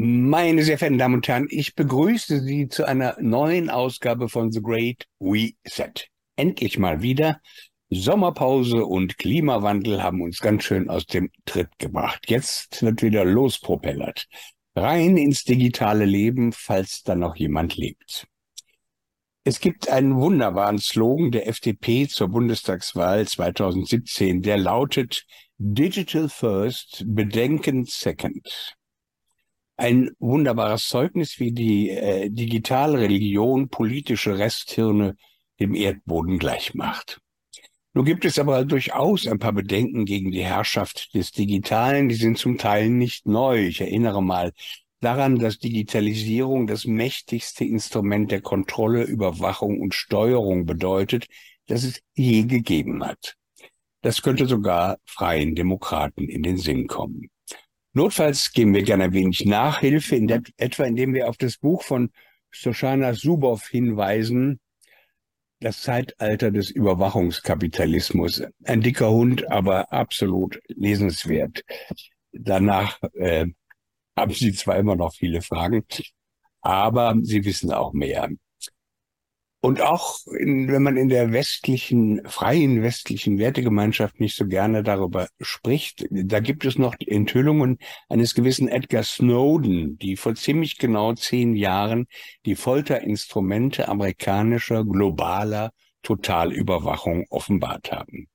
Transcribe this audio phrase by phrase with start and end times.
[0.00, 4.62] Meine sehr verehrten Damen und Herren, ich begrüße Sie zu einer neuen Ausgabe von The
[4.62, 6.06] Great Reset.
[6.36, 7.40] Endlich mal wieder.
[7.90, 12.30] Sommerpause und Klimawandel haben uns ganz schön aus dem Tritt gebracht.
[12.30, 14.28] Jetzt wird wieder lospropellert.
[14.76, 18.28] Rein ins digitale Leben, falls da noch jemand lebt.
[19.42, 27.84] Es gibt einen wunderbaren Slogan der FDP zur Bundestagswahl 2017, der lautet Digital First, Bedenken
[27.84, 28.77] Second
[29.78, 35.16] ein wunderbares Zeugnis, wie die äh, Digitalreligion politische Resthirne
[35.60, 37.20] dem Erdboden gleich macht.
[37.94, 42.38] Nun gibt es aber durchaus ein paar Bedenken gegen die Herrschaft des Digitalen, die sind
[42.38, 43.66] zum Teil nicht neu.
[43.66, 44.52] Ich erinnere mal
[45.00, 51.26] daran, dass Digitalisierung das mächtigste Instrument der Kontrolle, Überwachung und Steuerung bedeutet,
[51.66, 53.36] das es je gegeben hat.
[54.02, 57.30] Das könnte sogar freien Demokraten in den Sinn kommen.
[57.98, 61.82] Notfalls geben wir gerne ein wenig Nachhilfe, in der, etwa indem wir auf das Buch
[61.82, 62.12] von
[62.48, 64.60] Shoshana Zuboff hinweisen,
[65.58, 68.44] das Zeitalter des Überwachungskapitalismus.
[68.62, 71.64] Ein dicker Hund, aber absolut lesenswert.
[72.30, 73.46] Danach äh,
[74.16, 75.84] haben Sie zwar immer noch viele Fragen,
[76.60, 78.28] aber Sie wissen auch mehr.
[79.60, 85.26] Und auch in, wenn man in der westlichen, freien westlichen Wertegemeinschaft nicht so gerne darüber
[85.40, 87.78] spricht, da gibt es noch Enthüllungen
[88.08, 92.06] eines gewissen Edgar Snowden, die vor ziemlich genau zehn Jahren
[92.46, 95.72] die Folterinstrumente amerikanischer globaler
[96.02, 98.28] Totalüberwachung offenbart haben.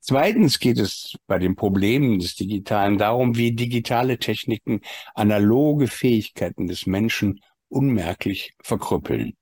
[0.00, 4.82] Zweitens geht es bei den Problemen des Digitalen darum, wie digitale Techniken
[5.14, 9.32] analoge Fähigkeiten des Menschen unmerklich verkrüppeln.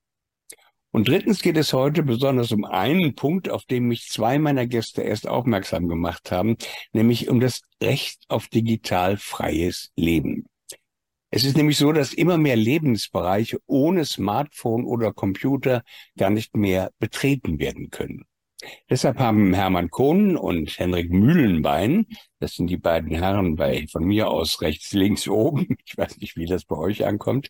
[0.93, 5.01] Und drittens geht es heute besonders um einen Punkt, auf den mich zwei meiner Gäste
[5.03, 6.57] erst aufmerksam gemacht haben,
[6.93, 10.47] nämlich um das Recht auf digital freies Leben.
[11.31, 15.83] Es ist nämlich so, dass immer mehr Lebensbereiche ohne Smartphone oder Computer
[16.19, 18.27] gar nicht mehr betreten werden können.
[18.91, 22.07] Deshalb haben Hermann Kohn und Henrik Mühlenbein,
[22.39, 26.37] das sind die beiden Herren bei von mir aus rechts, links, oben, ich weiß nicht,
[26.37, 27.49] wie das bei euch ankommt,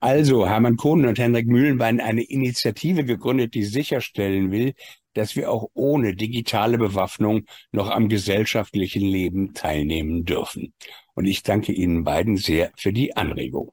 [0.00, 4.72] also Hermann Kohn und Henrik Mühlenbein eine Initiative gegründet, die sicherstellen will,
[5.14, 10.72] dass wir auch ohne digitale Bewaffnung noch am gesellschaftlichen Leben teilnehmen dürfen.
[11.14, 13.72] Und ich danke Ihnen beiden sehr für die Anregung.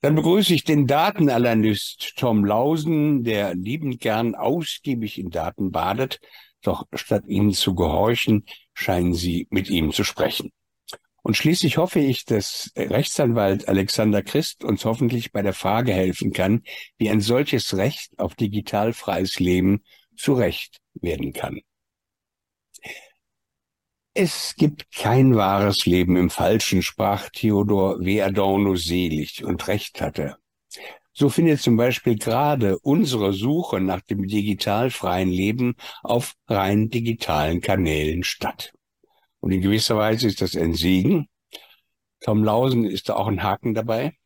[0.00, 6.20] Dann begrüße ich den Datenanalyst Tom Lausen, der liebend gern ausgiebig in Daten badet.
[6.62, 10.52] Doch statt Ihnen zu gehorchen, scheinen Sie mit ihm zu sprechen.
[11.28, 16.62] Und schließlich hoffe ich, dass Rechtsanwalt Alexander Christ uns hoffentlich bei der Frage helfen kann,
[16.96, 19.82] wie ein solches Recht auf digital freies Leben
[20.16, 21.60] zurecht werden kann.
[24.14, 28.22] Es gibt kein wahres Leben im Falschen, sprach Theodor W.
[28.22, 30.38] Adorno selig und recht hatte.
[31.12, 37.60] So findet zum Beispiel gerade unsere Suche nach dem digital freien Leben auf rein digitalen
[37.60, 38.72] Kanälen statt.
[39.40, 41.28] Und in gewisser Weise ist das ein Segen.
[42.20, 44.16] Tom Lausen, ist da auch ein Haken dabei?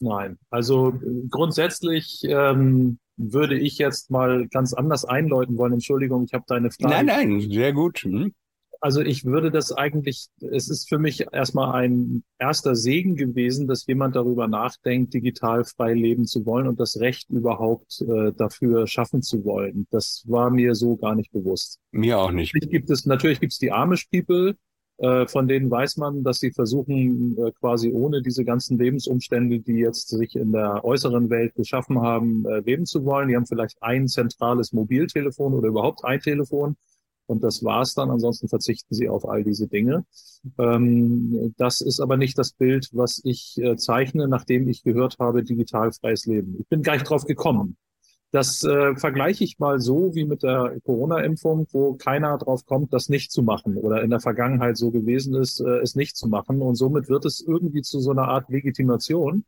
[0.00, 0.92] Nein, also
[1.30, 5.74] grundsätzlich ähm, würde ich jetzt mal ganz anders einläuten wollen.
[5.74, 6.92] Entschuldigung, ich habe deine Frage.
[6.92, 8.00] Nein, nein, sehr gut.
[8.00, 8.34] Hm
[8.82, 13.86] also ich würde das eigentlich, es ist für mich erstmal ein erster Segen gewesen, dass
[13.86, 19.22] jemand darüber nachdenkt, digital frei leben zu wollen und das Recht überhaupt äh, dafür schaffen
[19.22, 19.86] zu wollen.
[19.92, 21.78] Das war mir so gar nicht bewusst.
[21.92, 22.54] Mir auch nicht.
[22.54, 24.56] Natürlich gibt es, natürlich gibt es die Amish People,
[24.98, 29.74] äh, von denen weiß man, dass sie versuchen, äh, quasi ohne diese ganzen Lebensumstände, die
[29.74, 33.28] jetzt sich in der äußeren Welt geschaffen haben, äh, leben zu wollen.
[33.28, 36.74] Die haben vielleicht ein zentrales Mobiltelefon oder überhaupt ein Telefon
[37.32, 38.10] und das war's dann.
[38.10, 40.04] Ansonsten verzichten sie auf all diese Dinge.
[40.58, 45.42] Ähm, das ist aber nicht das Bild, was ich äh, zeichne, nachdem ich gehört habe,
[45.42, 46.56] digital freies Leben.
[46.60, 47.76] Ich bin gleich drauf gekommen.
[48.32, 53.10] Das äh, vergleiche ich mal so wie mit der Corona-Impfung, wo keiner drauf kommt, das
[53.10, 56.62] nicht zu machen oder in der Vergangenheit so gewesen ist, äh, es nicht zu machen.
[56.62, 59.44] Und somit wird es irgendwie zu so einer Art Legitimation.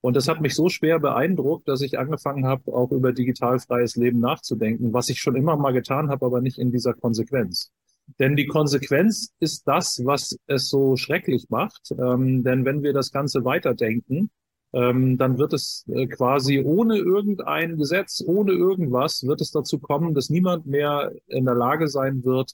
[0.00, 3.96] Und das hat mich so schwer beeindruckt, dass ich angefangen habe, auch über digital freies
[3.96, 7.70] Leben nachzudenken, was ich schon immer mal getan habe, aber nicht in dieser Konsequenz.
[8.18, 11.92] Denn die Konsequenz ist das, was es so schrecklich macht.
[11.92, 14.30] Ähm, denn wenn wir das Ganze weiterdenken,
[14.72, 20.14] ähm, dann wird es äh, quasi ohne irgendein Gesetz, ohne irgendwas, wird es dazu kommen,
[20.14, 22.52] dass niemand mehr in der Lage sein wird,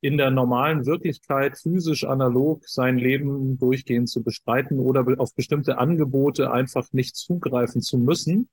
[0.00, 6.50] in der normalen Wirklichkeit physisch analog sein Leben durchgehend zu bestreiten oder auf bestimmte Angebote
[6.50, 8.48] einfach nicht zugreifen zu müssen.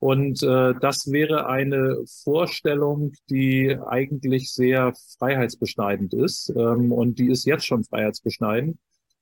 [0.00, 6.52] Und äh, das wäre eine Vorstellung, die eigentlich sehr freiheitsbeschneidend ist.
[6.56, 8.78] Ähm, und die ist jetzt schon freiheitsbeschneidend.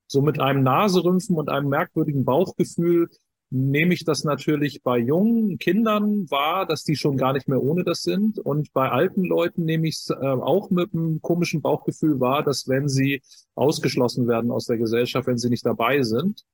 [0.06, 3.08] So mit einem Naserümpfen und einem merkwürdigen Bauchgefühl
[3.50, 7.84] nehme ich das natürlich bei jungen Kindern wahr, dass die schon gar nicht mehr ohne
[7.84, 8.38] das sind.
[8.38, 12.68] Und bei alten Leuten nehme ich es äh, auch mit einem komischen Bauchgefühl wahr, dass
[12.68, 13.22] wenn sie
[13.54, 16.44] ausgeschlossen werden aus der Gesellschaft, wenn sie nicht dabei sind,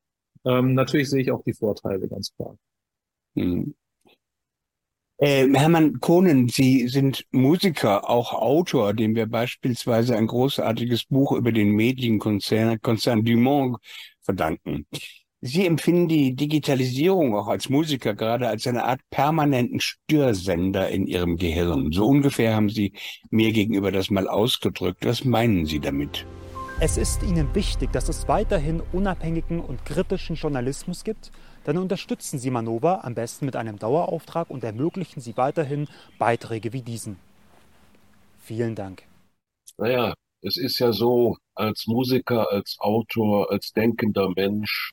[0.45, 2.57] ähm, natürlich sehe ich auch die Vorteile, ganz klar.
[3.37, 3.75] Hm.
[5.19, 11.53] Äh, Hermann Kohnen, Sie sind Musiker, auch Autor, dem wir beispielsweise ein großartiges Buch über
[11.53, 13.79] den Medienkonzern Konzern Dumont
[14.21, 14.87] verdanken.
[15.45, 21.37] Sie empfinden die Digitalisierung auch als Musiker gerade als eine Art permanenten Störsender in Ihrem
[21.37, 21.91] Gehirn.
[21.91, 22.93] So ungefähr haben Sie
[23.31, 25.05] mir gegenüber das mal ausgedrückt.
[25.05, 26.27] Was meinen Sie damit?
[26.79, 31.33] Es ist Ihnen wichtig, dass es weiterhin unabhängigen und kritischen Journalismus gibt.
[31.65, 35.89] Dann unterstützen Sie Manova am besten mit einem Dauerauftrag und ermöglichen Sie weiterhin
[36.21, 37.17] Beiträge wie diesen.
[38.39, 39.03] Vielen Dank.
[39.77, 44.93] Naja, es ist ja so, als Musiker, als Autor, als denkender Mensch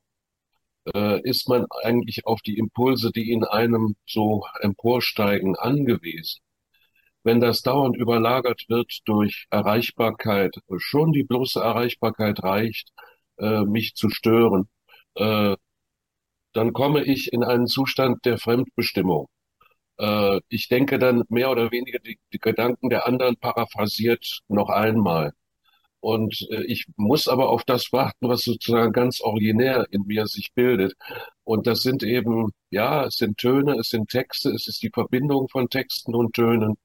[0.94, 6.42] äh, ist man eigentlich auf die Impulse, die in einem so emporsteigen, angewiesen.
[7.24, 12.92] Wenn das dauernd überlagert wird durch Erreichbarkeit, schon die bloße Erreichbarkeit reicht,
[13.38, 14.70] äh, mich zu stören,
[15.16, 15.56] äh,
[16.54, 19.28] dann komme ich in einen Zustand der Fremdbestimmung.
[20.48, 25.34] Ich denke dann mehr oder weniger die, die Gedanken der anderen paraphrasiert noch einmal.
[26.02, 30.54] Und äh, ich muss aber auf das warten, was sozusagen ganz originär in mir sich
[30.54, 30.94] bildet.
[31.44, 35.50] Und das sind eben, ja, es sind Töne, es sind Texte, es ist die Verbindung
[35.50, 36.78] von Texten und Tönen.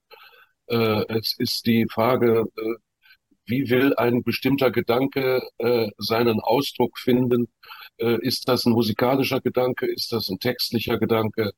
[0.69, 2.75] Äh, es ist die Frage, äh,
[3.47, 7.49] wie will ein bestimmter Gedanke äh, seinen Ausdruck finden?
[7.99, 9.87] Äh, ist das ein musikalischer Gedanke?
[9.87, 11.53] Ist das ein textlicher Gedanke?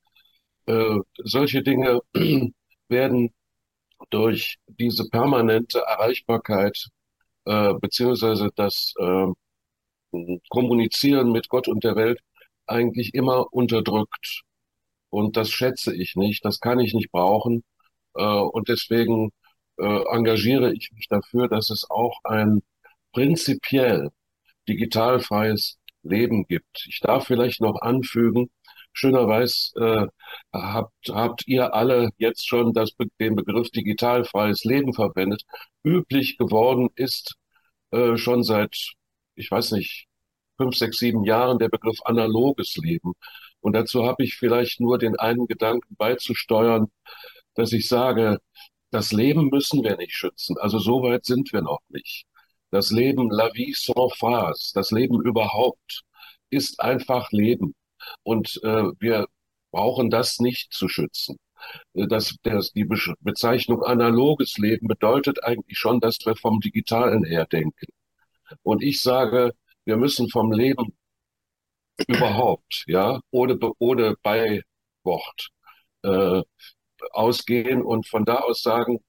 [0.67, 2.01] Äh, solche Dinge
[2.89, 3.31] werden
[4.11, 6.89] durch diese permanente Erreichbarkeit
[7.47, 9.27] äh, beziehungsweise das äh,
[10.49, 12.21] Kommunizieren mit Gott und der Welt
[12.67, 14.43] eigentlich immer unterdrückt.
[15.11, 17.65] Und das schätze ich nicht, das kann ich nicht brauchen.
[18.15, 19.33] Äh, und deswegen
[19.79, 22.63] äh, engagiere ich mich dafür, dass es auch ein
[23.13, 24.11] prinzipiell
[24.69, 26.87] digitalfreies Leben gibt.
[26.89, 28.51] Ich darf vielleicht noch anfügen,
[28.97, 30.07] schönerweise äh,
[30.53, 35.43] habt, habt ihr alle jetzt schon das, den Begriff digitalfreies Leben verwendet.
[35.85, 37.37] Üblich geworden ist
[37.93, 38.93] äh, schon seit,
[39.35, 40.07] ich weiß nicht,
[40.57, 43.13] fünf, sechs, sieben Jahren der Begriff analoges Leben.
[43.61, 46.89] Und dazu habe ich vielleicht nur den einen Gedanken beizusteuern,
[47.55, 48.39] dass ich sage,
[48.91, 50.57] das Leben müssen wir nicht schützen.
[50.59, 52.27] Also so weit sind wir noch nicht.
[52.71, 56.03] Das Leben, la vie sans phase, das Leben überhaupt,
[56.51, 57.75] ist einfach Leben.
[58.23, 59.27] Und äh, wir
[59.71, 61.37] brauchen das nicht zu schützen.
[61.95, 62.87] Äh, das, das, die
[63.21, 67.87] Bezeichnung analoges Leben bedeutet eigentlich schon, dass wir vom Digitalen her denken.
[68.63, 69.53] Und ich sage,
[69.85, 70.97] wir müssen vom Leben
[72.09, 75.49] überhaupt, ja, ohne, ohne Beiwort
[76.03, 76.43] äh,
[77.13, 79.01] ausgehen und von da aus sagen,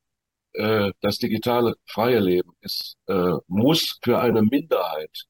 [0.54, 5.26] äh, das digitale freie Leben ist, äh, muss für eine Minderheit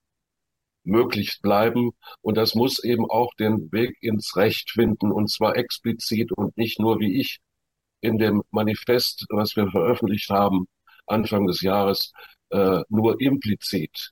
[0.87, 1.91] möglich bleiben.
[2.21, 6.79] Und das muss eben auch den Weg ins Recht finden, und zwar explizit und nicht
[6.79, 7.39] nur wie ich
[8.01, 10.67] in dem Manifest, was wir veröffentlicht haben,
[11.07, 12.11] Anfang des Jahres,
[12.49, 14.11] äh, nur implizit.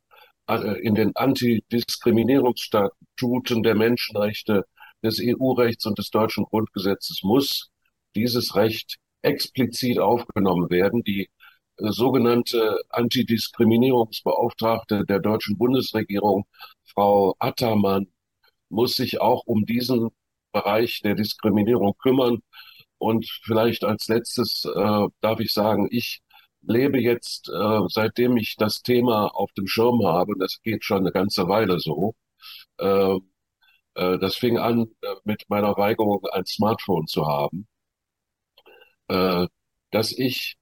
[0.50, 4.65] Äh, in den Antidiskriminierungsstatuten der Menschenrechte,
[5.05, 7.70] des EU-Rechts und des deutschen Grundgesetzes muss
[8.15, 11.03] dieses Recht explizit aufgenommen werden.
[11.03, 11.29] Die
[11.77, 16.46] sogenannte Antidiskriminierungsbeauftragte der deutschen Bundesregierung,
[16.84, 18.08] Frau Attermann,
[18.70, 20.10] muss sich auch um diesen
[20.51, 22.39] Bereich der Diskriminierung kümmern.
[22.98, 26.22] Und vielleicht als letztes äh, darf ich sagen, ich
[26.62, 31.12] lebe jetzt, äh, seitdem ich das Thema auf dem Schirm habe, das geht schon eine
[31.12, 32.15] ganze Weile so,
[32.79, 33.17] äh,
[33.96, 37.67] äh, das fing an äh, mit meiner Weigerung, ein Smartphone zu haben,
[39.08, 39.48] äh,
[39.91, 40.55] dass ich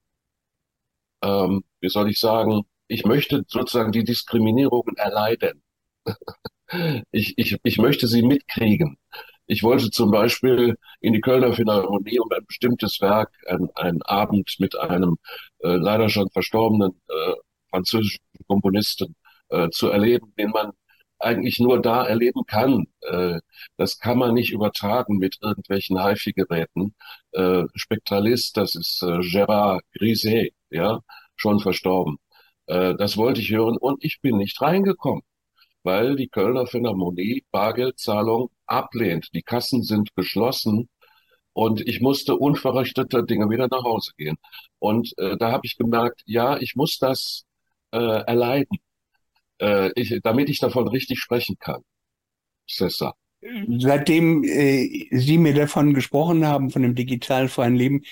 [1.23, 5.63] ähm, wie soll ich sagen, ich möchte sozusagen die Diskriminierungen erleiden.
[7.11, 8.97] ich, ich, ich möchte sie mitkriegen.
[9.45, 14.55] Ich wollte zum Beispiel in die Kölner Philharmonie um ein bestimmtes Werk, ein, ein Abend
[14.59, 15.17] mit einem
[15.59, 17.33] äh, leider schon verstorbenen äh,
[17.69, 19.15] französischen Komponisten
[19.49, 20.71] äh, zu erleben, den man
[21.19, 22.87] eigentlich nur da erleben kann.
[23.01, 23.39] Äh,
[23.77, 26.95] das kann man nicht übertragen mit irgendwelchen HiFi-Geräten.
[27.31, 31.01] Äh, Spektralist, das ist äh, Gérard Griset, ja,
[31.35, 32.17] schon verstorben.
[32.67, 35.23] Äh, das wollte ich hören und ich bin nicht reingekommen,
[35.83, 39.29] weil die Kölner Philharmonie Bargeldzahlung ablehnt.
[39.33, 40.89] Die Kassen sind geschlossen
[41.53, 44.37] und ich musste unverrichteter Dinge wieder nach Hause gehen.
[44.79, 47.45] Und äh, da habe ich gemerkt, ja, ich muss das
[47.91, 48.79] äh, erleiden.
[49.59, 51.81] äh, ich, damit ich davon richtig sprechen kann.
[52.69, 53.13] Cessa.
[53.79, 58.03] Seitdem äh, Sie mir davon gesprochen haben, von dem digitalfreien Leben,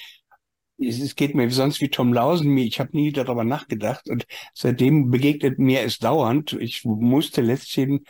[0.82, 5.60] es geht mir sonst wie Tom Lausen, ich habe nie darüber nachgedacht und seitdem begegnet
[5.60, 6.54] mir es dauernd.
[6.54, 8.02] Ich musste letztens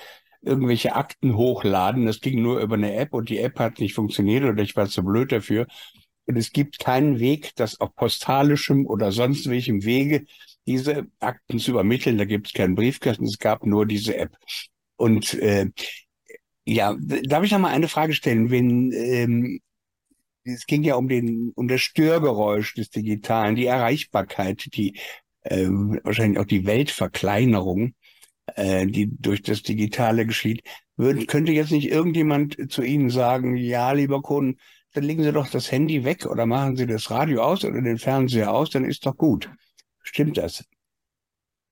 [0.42, 4.44] irgendwelche Akten hochladen, das ging nur über eine App und die App hat nicht funktioniert
[4.44, 5.68] oder ich war zu blöd dafür.
[6.26, 10.26] Und es gibt keinen Weg, das auf postalischem oder sonst welchem Wege
[10.66, 12.18] diese Akten zu übermitteln.
[12.18, 14.36] Da gibt es keinen Briefkasten, es gab nur diese App.
[14.96, 15.70] Und äh,
[16.66, 18.52] ja, darf ich noch mal eine Frage stellen?
[18.52, 19.60] Wenn ähm,
[20.44, 25.00] es ging ja um den um das Störgeräusch des Digitalen, die Erreichbarkeit, die
[25.42, 27.94] äh, wahrscheinlich auch die Weltverkleinerung,
[28.56, 30.64] äh, die durch das Digitale geschieht.
[30.98, 34.60] Würden, könnte jetzt nicht irgendjemand zu Ihnen sagen, ja, lieber Kunden,
[34.94, 37.98] dann legen Sie doch das Handy weg oder machen Sie das Radio aus oder den
[37.98, 39.50] Fernseher aus, dann ist doch gut.
[40.04, 40.66] Stimmt das?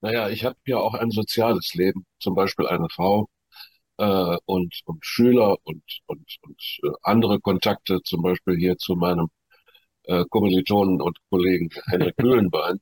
[0.01, 3.27] Naja, ich habe ja auch ein soziales Leben, zum Beispiel eine Frau
[3.99, 9.27] äh, und, und Schüler und, und, und äh, andere Kontakte, zum Beispiel hier zu meinem
[10.03, 12.79] äh, Kommilitonen und Kollegen Henrik Mühlenbein.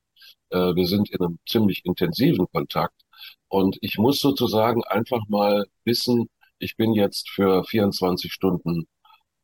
[0.51, 3.01] Äh, wir sind in einem ziemlich intensiven Kontakt
[3.49, 8.87] und ich muss sozusagen einfach mal wissen, ich bin jetzt für 24 Stunden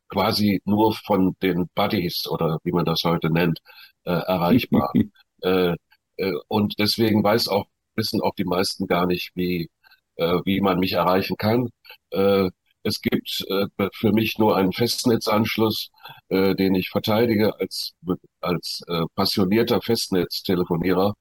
[0.08, 3.60] quasi nur von den Buddies oder wie man das heute nennt,
[4.04, 4.92] äh, erreichbar.
[5.42, 5.76] äh,
[6.18, 7.66] äh, und deswegen weiß auch,
[7.96, 9.70] wissen auch die meisten gar nicht, wie,
[10.16, 11.70] äh, wie man mich erreichen kann.
[12.10, 12.50] Äh,
[12.82, 15.90] es gibt äh, für mich nur einen Festnetzanschluss,
[16.28, 17.94] äh, den ich verteidige als,
[18.40, 21.14] als äh, passionierter Festnetztelefonierer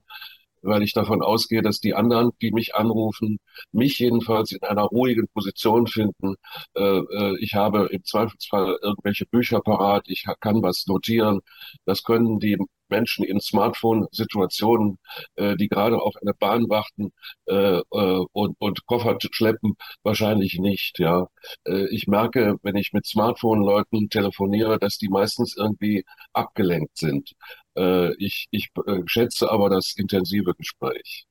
[0.64, 3.38] weil ich davon ausgehe, dass die anderen, die mich anrufen,
[3.72, 6.36] mich jedenfalls in einer ruhigen Position finden.
[6.76, 11.42] Äh, äh, ich habe im Zweifelsfall irgendwelche Bücher parat, ich kann was notieren.
[11.86, 12.58] Das können die
[12.90, 15.00] Menschen in Smartphone-Situationen,
[15.36, 17.12] äh, die gerade auf eine Bahn warten
[17.48, 21.00] äh, äh, und, und Koffer schleppen, wahrscheinlich nicht.
[21.00, 21.28] Ja,
[21.66, 27.34] äh, ich merke, wenn ich mit Smartphone-Leuten telefoniere, dass die meistens irgendwie abgelenkt sind.
[27.78, 31.26] Äh, ich ich äh, schätze aber das intensive Gespräch.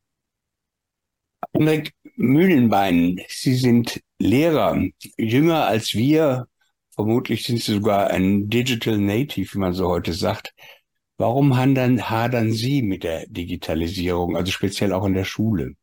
[1.55, 4.83] Henrik Mühlenbein, Sie sind Lehrer,
[5.19, 6.47] jünger als wir.
[6.95, 10.55] Vermutlich sind Sie sogar ein Digital Native, wie man so heute sagt.
[11.19, 15.75] Warum hadern, hadern Sie mit der Digitalisierung, also speziell auch in der Schule?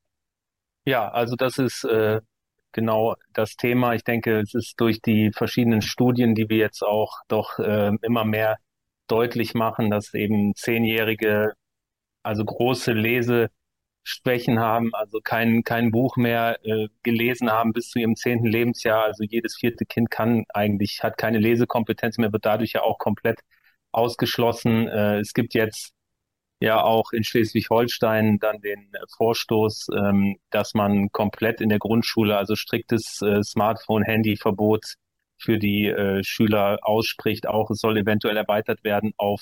[0.85, 2.19] Ja, also das ist äh,
[2.71, 3.93] genau das Thema.
[3.93, 8.25] Ich denke, es ist durch die verschiedenen Studien, die wir jetzt auch doch äh, immer
[8.25, 8.57] mehr
[9.07, 11.53] deutlich machen, dass eben Zehnjährige
[12.23, 18.15] also große Leseschwächen haben, also kein, kein Buch mehr äh, gelesen haben bis zu ihrem
[18.15, 19.03] zehnten Lebensjahr.
[19.05, 23.39] Also jedes vierte Kind kann eigentlich, hat keine Lesekompetenz mehr, wird dadurch ja auch komplett
[23.91, 24.87] ausgeschlossen.
[24.87, 25.93] Äh, es gibt jetzt
[26.59, 32.55] ja auch in Schleswig-Holstein dann den Vorstoß, ähm, dass man komplett in der Grundschule, also
[32.55, 34.95] striktes äh, Smartphone-Handy-Verbot
[35.37, 37.47] für die äh, Schüler ausspricht.
[37.47, 39.41] Auch es soll eventuell erweitert werden auf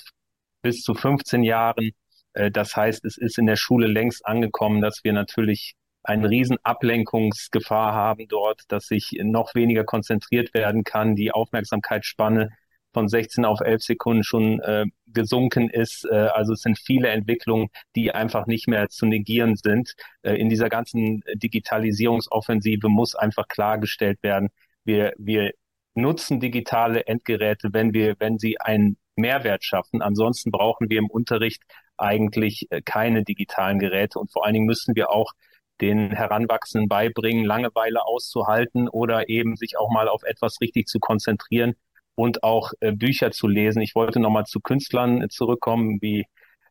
[0.62, 1.90] bis zu 15 Jahren.
[2.34, 5.74] Äh, das heißt, es ist in der Schule längst angekommen, dass wir natürlich
[6.04, 12.50] eine riesen Ablenkungsgefahr haben dort, dass sich noch weniger konzentriert werden kann, die Aufmerksamkeitsspanne
[12.92, 16.06] von 16 auf 11 Sekunden schon äh, gesunken ist.
[16.10, 19.94] Äh, also es sind viele Entwicklungen, die einfach nicht mehr zu negieren sind.
[20.22, 24.48] Äh, in dieser ganzen Digitalisierungsoffensive muss einfach klargestellt werden,
[24.84, 25.52] wir, wir
[25.94, 30.00] nutzen digitale Endgeräte, wenn wir, wenn sie einen Mehrwert schaffen.
[30.00, 31.62] Ansonsten brauchen wir im Unterricht
[31.96, 35.32] eigentlich äh, keine digitalen Geräte und vor allen Dingen müssen wir auch
[35.80, 41.74] den Heranwachsenden beibringen, Langeweile auszuhalten oder eben sich auch mal auf etwas richtig zu konzentrieren
[42.18, 43.80] und auch äh, Bücher zu lesen.
[43.80, 46.26] Ich wollte nochmal zu Künstlern äh, zurückkommen, wie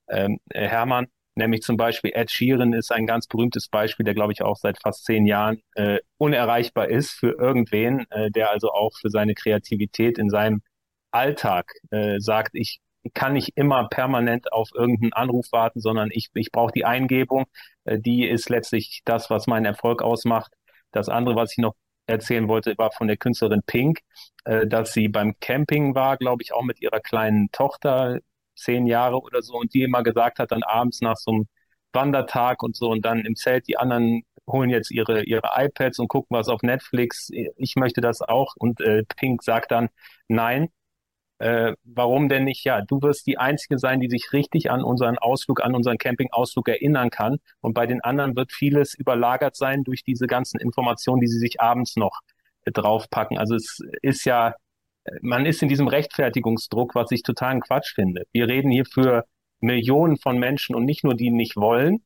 [0.10, 1.08] ähm, Hermann.
[1.36, 4.78] Nämlich zum Beispiel Ed Sheeran ist ein ganz berühmtes Beispiel, der glaube ich auch seit
[4.82, 10.18] fast zehn Jahren äh, unerreichbar ist für irgendwen, äh, der also auch für seine Kreativität
[10.18, 10.62] in seinem
[11.12, 12.80] Alltag äh, sagt, ich
[13.14, 17.46] kann nicht immer permanent auf irgendeinen Anruf warten, sondern ich, ich brauche die Eingebung.
[17.86, 20.52] Äh, die ist letztlich das, was meinen Erfolg ausmacht.
[20.92, 21.76] Das andere, was ich noch
[22.08, 24.00] erzählen wollte, war von der Künstlerin Pink,
[24.46, 28.20] äh, dass sie beim Camping war, glaube ich, auch mit ihrer kleinen Tochter,
[28.56, 31.48] zehn Jahre oder so und die immer gesagt hat, dann abends nach so einem
[31.94, 36.08] Wandertag und so und dann im Zelt, die anderen holen jetzt ihre, ihre iPads und
[36.08, 37.30] gucken was auf Netflix.
[37.58, 38.54] Ich möchte das auch.
[38.58, 39.90] Und äh, Pink sagt dann,
[40.28, 40.70] nein,
[41.40, 42.64] äh, warum denn nicht?
[42.64, 46.68] Ja, du wirst die Einzige sein, die sich richtig an unseren Ausflug, an unseren Campingausflug
[46.68, 47.38] erinnern kann.
[47.62, 51.62] Und bei den anderen wird vieles überlagert sein durch diese ganzen Informationen, die sie sich
[51.62, 52.22] abends noch
[52.66, 53.38] äh, draufpacken.
[53.38, 54.56] Also es ist ja
[55.22, 58.24] man ist in diesem Rechtfertigungsdruck, was ich totalen Quatsch finde.
[58.32, 59.26] Wir reden hier für
[59.60, 62.04] Millionen von Menschen und nicht nur die nicht wollen,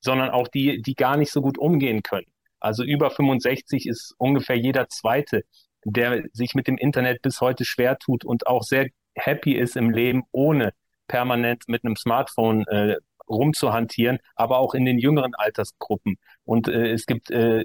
[0.00, 2.26] sondern auch die, die gar nicht so gut umgehen können.
[2.58, 5.42] Also über 65 ist ungefähr jeder Zweite,
[5.84, 9.90] der sich mit dem Internet bis heute schwer tut und auch sehr happy ist im
[9.90, 10.72] Leben, ohne
[11.08, 12.96] permanent mit einem Smartphone äh,
[13.28, 16.16] rumzuhantieren, aber auch in den jüngeren Altersgruppen.
[16.44, 17.64] Und äh, es gibt äh,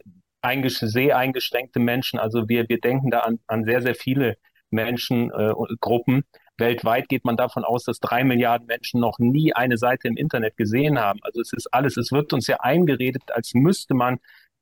[0.69, 2.19] sehr eingeschränkte Menschen.
[2.19, 4.37] Also wir, wir denken da an, an sehr, sehr viele
[4.69, 6.19] Menschengruppen.
[6.19, 10.17] Äh, Weltweit geht man davon aus, dass drei Milliarden Menschen noch nie eine Seite im
[10.17, 11.19] Internet gesehen haben.
[11.23, 14.19] Also es ist alles, es wird uns ja eingeredet, als müsste man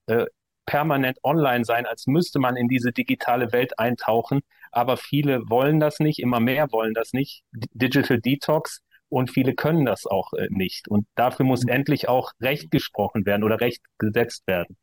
[0.08, 0.26] äh,
[0.66, 4.42] permanent online sein, als müsste man in diese digitale Welt eintauchen.
[4.72, 7.44] Aber viele wollen das nicht, immer mehr wollen das nicht.
[7.52, 10.88] Digital Detox und viele können das auch äh, nicht.
[10.88, 11.70] Und dafür muss mhm.
[11.70, 14.78] endlich auch Recht gesprochen werden oder Recht gesetzt werden.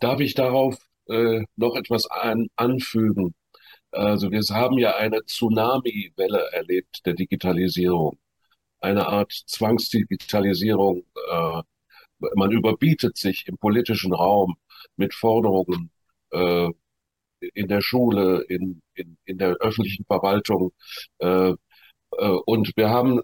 [0.00, 0.76] Darf ich darauf
[1.08, 3.34] äh, noch etwas an, anfügen?
[3.90, 8.18] Also wir haben ja eine Tsunami-Welle erlebt der Digitalisierung,
[8.80, 11.04] eine Art Zwangsdigitalisierung.
[11.30, 11.62] Äh,
[12.34, 14.56] man überbietet sich im politischen Raum
[14.96, 15.90] mit Forderungen
[16.30, 16.70] äh,
[17.54, 20.72] in der Schule, in, in, in der öffentlichen Verwaltung.
[21.18, 23.20] Äh, äh, und wir haben,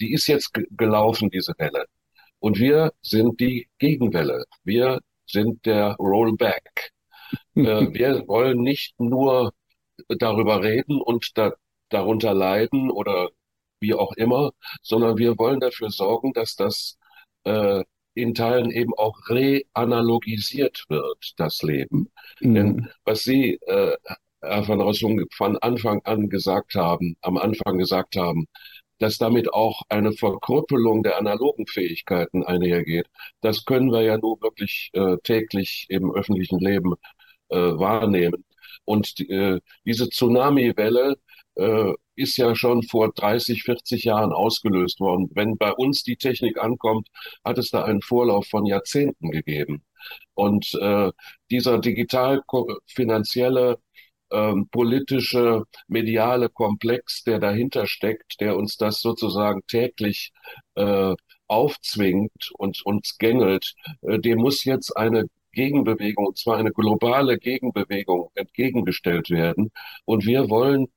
[0.00, 1.86] die ist jetzt gelaufen, diese Welle.
[2.38, 4.44] Und wir sind die Gegenwelle.
[4.64, 6.92] Wir sind der Rollback.
[7.54, 9.52] Äh, wir wollen nicht nur
[10.08, 11.52] darüber reden und da,
[11.88, 13.30] darunter leiden oder
[13.80, 14.52] wie auch immer,
[14.82, 16.98] sondern wir wollen dafür sorgen, dass das
[17.44, 22.10] äh, in Teilen eben auch reanalogisiert wird, das Leben.
[22.40, 22.54] Mhm.
[22.54, 23.96] Denn was Sie, äh,
[24.40, 28.46] Herr van Rossum, von Anfang an gesagt haben, am Anfang gesagt haben,
[28.98, 33.06] dass damit auch eine Verkrüppelung der analogen Fähigkeiten einhergeht,
[33.40, 36.94] das können wir ja nur wirklich äh, täglich im öffentlichen Leben
[37.48, 38.44] äh, wahrnehmen.
[38.84, 41.16] Und äh, diese Tsunami-Welle
[41.56, 45.30] äh, ist ja schon vor 30, 40 Jahren ausgelöst worden.
[45.34, 47.08] Wenn bei uns die Technik ankommt,
[47.44, 49.84] hat es da einen Vorlauf von Jahrzehnten gegeben.
[50.34, 51.10] Und äh,
[51.50, 53.78] dieser digital-finanzielle,
[54.32, 60.32] ähm, politische, mediale Komplex, der dahinter steckt, der uns das sozusagen täglich
[60.74, 61.14] äh,
[61.46, 68.30] aufzwingt und uns gängelt, äh, dem muss jetzt eine Gegenbewegung, und zwar eine globale Gegenbewegung
[68.34, 69.70] entgegengestellt werden.
[70.04, 70.88] Und wir wollen,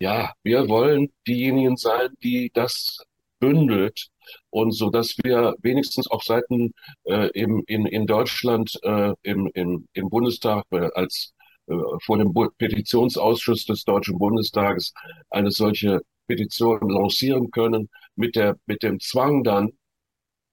[0.00, 2.98] ja, wir wollen diejenigen sein, die das
[3.38, 4.08] bündelt
[4.50, 6.72] und so, dass wir wenigstens auf Seiten
[7.04, 11.32] äh, im, in, in Deutschland äh, im, im, im Bundestag äh, als
[11.66, 14.92] äh, vor dem Petitionsausschuss des Deutschen Bundestages
[15.30, 19.70] eine solche Petition lancieren können mit der mit dem Zwang dann,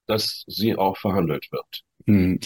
[0.06, 1.82] dass sie auch verhandelt wird.
[2.06, 2.40] Hm.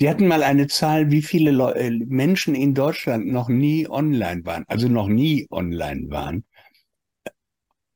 [0.00, 4.44] Sie hatten mal eine Zahl, wie viele Leu äh, Menschen in Deutschland noch nie online
[4.44, 6.44] waren, also noch nie online waren.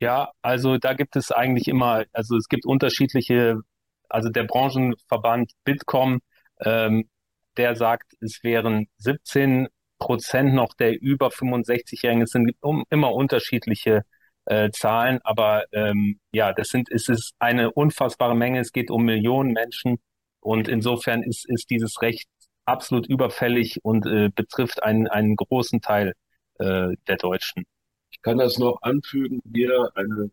[0.03, 3.61] Ja, also da gibt es eigentlich immer, also es gibt unterschiedliche,
[4.09, 6.21] also der Branchenverband Bitkom,
[6.61, 7.09] ähm,
[7.57, 9.69] der sagt, es wären 17
[10.01, 12.23] Prozent noch der über 65-Jährigen.
[12.23, 14.03] Es sind um, immer unterschiedliche
[14.47, 18.59] äh, Zahlen, aber ähm, ja, das sind, es ist eine unfassbare Menge.
[18.59, 20.01] Es geht um Millionen Menschen
[20.41, 22.29] und insofern ist, ist dieses Recht
[22.65, 26.15] absolut überfällig und äh, betrifft einen, einen großen Teil
[26.59, 27.67] äh, der Deutschen.
[28.23, 30.31] Kann das noch anfügen, hier eine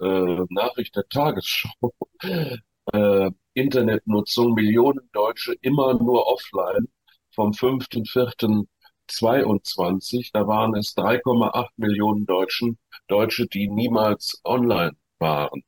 [0.00, 1.92] äh, Nachricht der Tagesschau.
[2.92, 6.88] äh, Internetnutzung, Millionen Deutsche immer nur offline
[7.34, 10.30] vom 5.4.22.
[10.32, 15.62] Da waren es 3,8 Millionen Deutschen, Deutsche, die niemals online waren.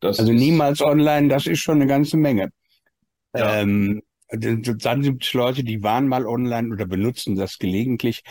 [0.00, 2.50] Das also niemals online, das ist schon eine ganze Menge.
[3.34, 3.60] Ja.
[3.60, 8.22] Ähm, dann gibt es Leute, die waren mal online oder benutzen das gelegentlich.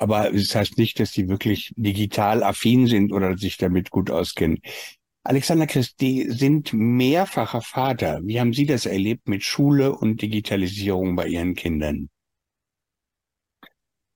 [0.00, 4.62] Aber das heißt nicht, dass die wirklich digital affin sind oder sich damit gut auskennen.
[5.24, 8.20] Alexander Christ, die sind mehrfacher Vater.
[8.24, 12.08] Wie haben Sie das erlebt mit Schule und Digitalisierung bei Ihren Kindern?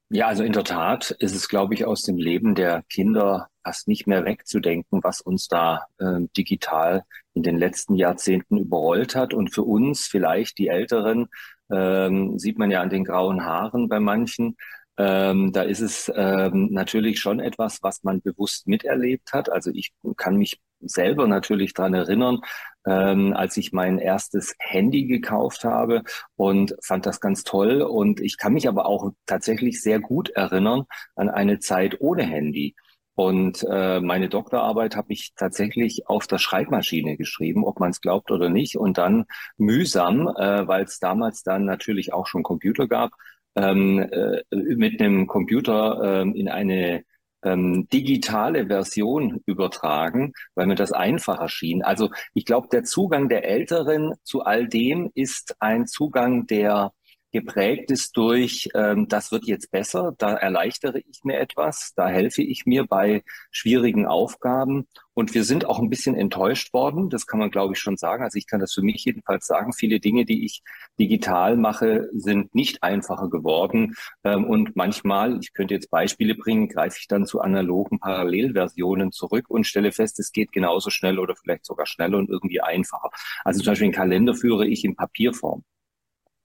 [0.09, 3.87] Ja, also in der Tat ist es, glaube ich, aus dem Leben der Kinder fast
[3.87, 7.03] nicht mehr wegzudenken, was uns da äh, digital
[7.35, 9.35] in den letzten Jahrzehnten überrollt hat.
[9.35, 11.27] Und für uns, vielleicht die Älteren,
[11.70, 14.57] ähm, sieht man ja an den grauen Haaren bei manchen,
[14.96, 19.50] ähm, da ist es ähm, natürlich schon etwas, was man bewusst miterlebt hat.
[19.50, 22.40] Also ich kann mich selber natürlich dran erinnern,
[22.87, 26.02] ähm, als ich mein erstes Handy gekauft habe
[26.37, 27.83] und fand das ganz toll.
[27.83, 30.85] Und ich kann mich aber auch tatsächlich sehr gut erinnern
[31.16, 32.74] an eine Zeit ohne Handy.
[33.16, 38.33] Und äh, meine Doktorarbeit habe ich tatsächlich auf der Schreibmaschine geschrieben, ob man es glaubt
[38.33, 38.76] oder nicht.
[38.76, 39.26] Und dann
[39.57, 43.12] mühsam, äh, weil es damals dann natürlich auch schon Computer gab,
[43.56, 47.04] ähm, äh, mit einem Computer äh, in eine
[47.44, 51.82] ähm, digitale Version übertragen, weil mir das einfacher schien.
[51.82, 56.92] Also ich glaube, der Zugang der Älteren zu all dem ist ein Zugang, der
[57.35, 62.42] geprägt ist durch, ähm, das wird jetzt besser, da erleichtere ich mir etwas, da helfe
[62.42, 64.87] ich mir bei schwierigen Aufgaben.
[65.14, 68.23] Und wir sind auch ein bisschen enttäuscht worden, das kann man, glaube ich, schon sagen.
[68.23, 69.73] Also ich kann das für mich jedenfalls sagen.
[69.73, 70.62] Viele Dinge, die ich
[70.99, 73.94] digital mache, sind nicht einfacher geworden.
[74.23, 79.47] Ähm, und manchmal, ich könnte jetzt Beispiele bringen, greife ich dann zu analogen Parallelversionen zurück
[79.49, 83.11] und stelle fest, es geht genauso schnell oder vielleicht sogar schneller und irgendwie einfacher.
[83.44, 85.64] Also zum Beispiel einen Kalender führe ich in Papierform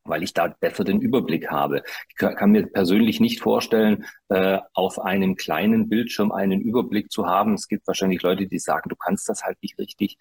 [0.04, 1.84] weil ich da besser den Überblick habe.
[2.10, 7.54] Ich kann mir persönlich nicht vorstellen, äh, auf einem kleinen Bildschirm einen Überblick zu haben.
[7.54, 10.18] Es gibt wahrscheinlich Leute, die sagen, du kannst das halt nicht richtig.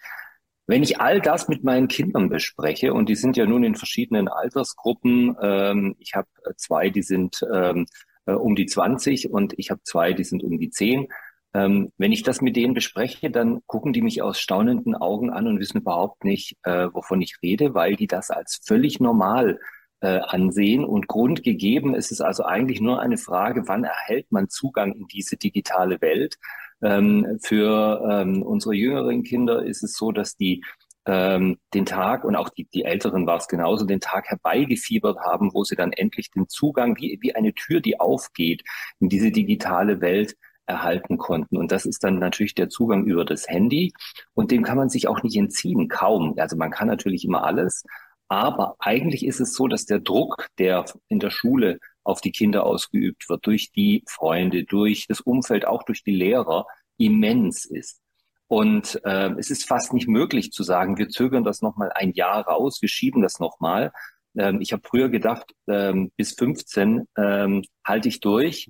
[0.66, 4.28] Wenn ich all das mit meinen Kindern bespreche, und die sind ja nun in verschiedenen
[4.28, 7.86] Altersgruppen, ähm, ich habe zwei, die sind ähm,
[8.26, 11.08] äh, um die 20 und ich habe zwei, die sind um die 10.
[11.54, 15.46] Ähm, wenn ich das mit denen bespreche, dann gucken die mich aus staunenden Augen an
[15.46, 19.58] und wissen überhaupt nicht, äh, wovon ich rede, weil die das als völlig normal
[20.00, 20.84] äh, ansehen.
[20.84, 25.36] Und grundgegeben ist es also eigentlich nur eine Frage, wann erhält man Zugang in diese
[25.36, 26.36] digitale Welt?
[26.82, 30.62] Ähm, für ähm, unsere jüngeren Kinder ist es so, dass die
[31.06, 35.52] ähm, den Tag und auch die, die Älteren war es genauso, den Tag herbeigefiebert haben,
[35.54, 38.62] wo sie dann endlich den Zugang, wie, wie eine Tür, die aufgeht,
[39.00, 40.36] in diese digitale Welt
[40.68, 41.56] erhalten konnten.
[41.56, 43.92] Und das ist dann natürlich der Zugang über das Handy.
[44.34, 46.34] Und dem kann man sich auch nicht entziehen, kaum.
[46.38, 47.84] Also man kann natürlich immer alles,
[48.28, 52.64] aber eigentlich ist es so, dass der Druck, der in der Schule auf die Kinder
[52.64, 56.66] ausgeübt wird, durch die Freunde, durch das Umfeld, auch durch die Lehrer,
[56.98, 58.00] immens ist.
[58.46, 62.46] Und äh, es ist fast nicht möglich zu sagen, wir zögern das nochmal ein Jahr
[62.46, 63.92] raus, wir schieben das nochmal.
[64.36, 68.68] Ähm, ich habe früher gedacht, ähm, bis 15 ähm, halte ich durch.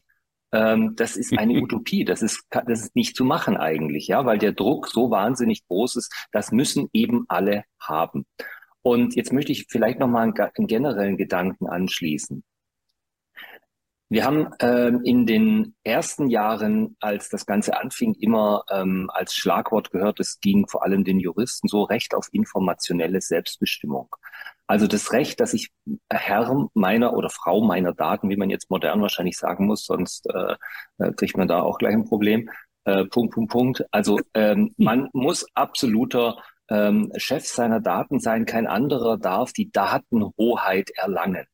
[0.53, 4.39] Ähm, das ist eine Utopie, das ist, das ist nicht zu machen eigentlich, ja, weil
[4.39, 8.27] der Druck so wahnsinnig groß ist, das müssen eben alle haben.
[8.83, 12.43] Und jetzt möchte ich vielleicht nochmal einen, einen generellen Gedanken anschließen.
[14.11, 19.91] Wir haben ähm, in den ersten Jahren, als das Ganze anfing, immer ähm, als Schlagwort
[19.91, 24.09] gehört, es ging vor allem den Juristen so Recht auf informationelle Selbstbestimmung.
[24.69, 25.71] Also das Recht, dass ich
[26.11, 30.55] Herr meiner oder Frau meiner Daten, wie man jetzt modern wahrscheinlich sagen muss, sonst äh,
[30.99, 32.51] äh kriegt man da auch gleich ein Problem.
[32.85, 33.85] Äh, Punkt, Punkt, Punkt.
[33.91, 36.37] Also ähm, man muss absoluter
[36.69, 41.47] ähm, Chef seiner Daten sein, kein anderer darf die Datenhoheit erlangen.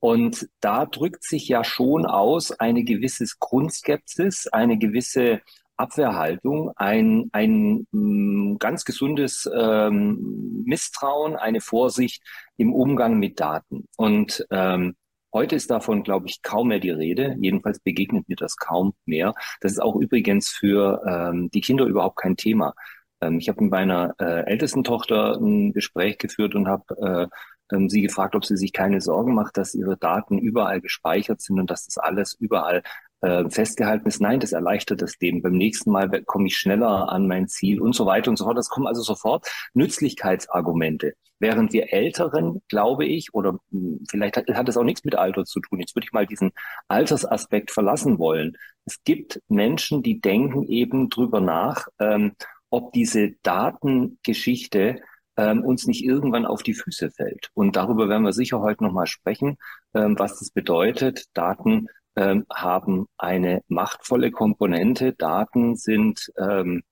[0.00, 5.42] Und da drückt sich ja schon aus eine gewisse Grundskepsis, eine gewisse
[5.78, 12.22] Abwehrhaltung, ein, ein mh, mm, ganz gesundes ähm, Misstrauen, eine Vorsicht
[12.56, 13.86] im Umgang mit Daten.
[13.96, 14.96] Und ähm,
[15.32, 17.36] heute ist davon, glaube ich, kaum mehr die Rede.
[17.40, 19.34] Jedenfalls begegnet mir das kaum mehr.
[19.60, 22.74] Das ist auch übrigens für ähm, die Kinder überhaupt kein Thema.
[23.20, 27.30] Ähm, ich habe mit meiner äh, ältesten Tochter ein Gespräch geführt und habe
[27.70, 31.40] äh, ähm, sie gefragt, ob sie sich keine Sorgen macht, dass ihre Daten überall gespeichert
[31.40, 32.82] sind und dass das alles überall
[33.20, 34.20] äh, festgehalten ist.
[34.20, 35.42] Nein, das erleichtert das Leben.
[35.42, 38.58] Beim nächsten Mal komme ich schneller an mein Ziel und so weiter und so fort.
[38.58, 41.14] Das kommen also sofort Nützlichkeitsargumente.
[41.40, 45.44] Während wir Älteren, glaube ich, oder hm, vielleicht hat, hat es auch nichts mit Alter
[45.44, 45.80] zu tun.
[45.80, 46.52] Jetzt würde ich mal diesen
[46.88, 48.56] Altersaspekt verlassen wollen.
[48.84, 52.32] Es gibt Menschen, die denken eben drüber nach, ähm,
[52.70, 55.00] ob diese Datengeschichte
[55.36, 57.50] ähm, uns nicht irgendwann auf die Füße fällt.
[57.54, 59.56] Und darüber werden wir sicher heute nochmal sprechen,
[59.94, 61.26] ähm, was das bedeutet.
[61.32, 65.12] Daten ähm, haben eine machtvolle Komponente.
[65.12, 66.82] Daten sind ähm,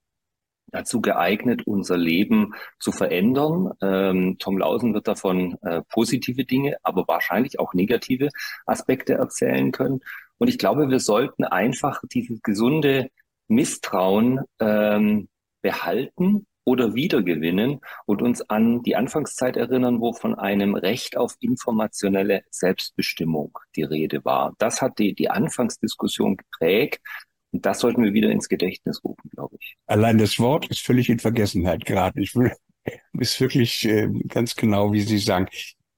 [0.68, 3.72] dazu geeignet, unser Leben zu verändern.
[3.82, 8.28] Ähm, Tom Lausen wird davon äh, positive Dinge, aber wahrscheinlich auch negative
[8.66, 10.00] Aspekte erzählen können.
[10.38, 13.10] Und ich glaube, wir sollten einfach dieses gesunde
[13.48, 15.28] Misstrauen ähm,
[15.60, 22.42] behalten oder wiedergewinnen und uns an die Anfangszeit erinnern, wo von einem Recht auf informationelle
[22.50, 24.52] Selbstbestimmung die Rede war.
[24.58, 27.00] Das hat die, die Anfangsdiskussion geprägt.
[27.52, 29.76] Und das sollten wir wieder ins Gedächtnis rufen, glaube ich.
[29.86, 32.20] Allein das Wort ist völlig in Vergessenheit geraten.
[32.20, 32.52] Ich will,
[33.12, 35.46] ist wirklich äh, ganz genau, wie Sie sagen.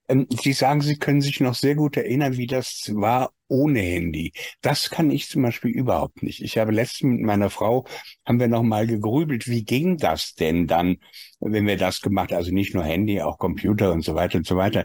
[0.08, 4.32] Ähm, Sie sagen, Sie können sich noch sehr gut erinnern, wie das war ohne Handy.
[4.60, 6.42] Das kann ich zum Beispiel überhaupt nicht.
[6.42, 7.86] Ich habe letztens mit meiner Frau,
[8.26, 10.96] haben wir noch mal gegrübelt, wie ging das denn dann,
[11.40, 14.56] wenn wir das gemacht, also nicht nur Handy, auch Computer und so weiter und so
[14.56, 14.84] weiter.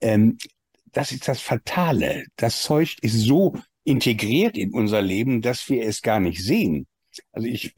[0.00, 0.38] Ähm,
[0.92, 2.24] das ist das Fatale.
[2.36, 6.86] Das Zeug ist so integriert in unser Leben, dass wir es gar nicht sehen.
[7.32, 7.74] Also ich,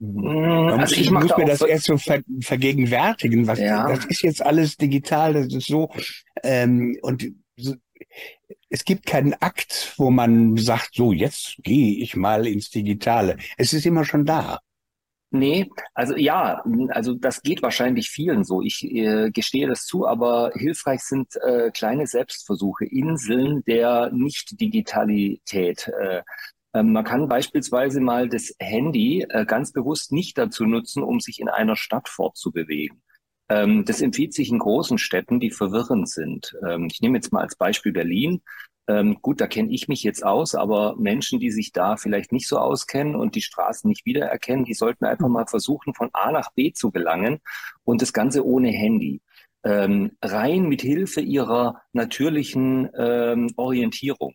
[0.00, 3.46] also ich muss mir das erst so ver vergegenwärtigen.
[3.46, 3.88] Was, ja.
[3.88, 5.90] Das ist jetzt alles digital, das ist so.
[6.42, 7.74] Ähm, und so,
[8.70, 13.36] es gibt keinen Akt, wo man sagt, so jetzt gehe ich mal ins Digitale.
[13.56, 14.60] Es ist immer schon da.
[15.30, 18.62] Nee, also ja, also das geht wahrscheinlich vielen so.
[18.62, 25.88] Ich äh, gestehe das zu, aber hilfreich sind äh, kleine Selbstversuche, Inseln der Nicht-Digitalität.
[26.00, 26.22] Äh,
[26.72, 31.48] man kann beispielsweise mal das Handy äh, ganz bewusst nicht dazu nutzen, um sich in
[31.48, 33.02] einer Stadt fortzubewegen.
[33.48, 36.54] Ähm, das empfiehlt sich in großen Städten, die verwirrend sind.
[36.66, 38.42] Ähm, ich nehme jetzt mal als Beispiel Berlin.
[38.88, 42.48] Ähm, gut, da kenne ich mich jetzt aus, aber Menschen, die sich da vielleicht nicht
[42.48, 46.52] so auskennen und die Straßen nicht wiedererkennen, die sollten einfach mal versuchen, von A nach
[46.52, 47.40] B zu gelangen
[47.84, 49.20] und das Ganze ohne Handy.
[49.64, 54.34] Ähm, rein mit Hilfe ihrer natürlichen ähm, Orientierung.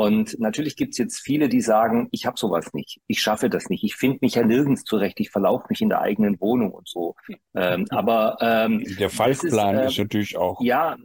[0.00, 3.84] Und natürlich gibt's jetzt viele, die sagen, ich habe sowas nicht, ich schaffe das nicht,
[3.84, 7.16] ich finde mich ja nirgends zurecht, ich verlaufe mich in der eigenen Wohnung und so.
[7.54, 10.58] Ähm, aber ähm, der Falkplan ist, äh, ist, natürlich auch.
[10.62, 10.96] Ja,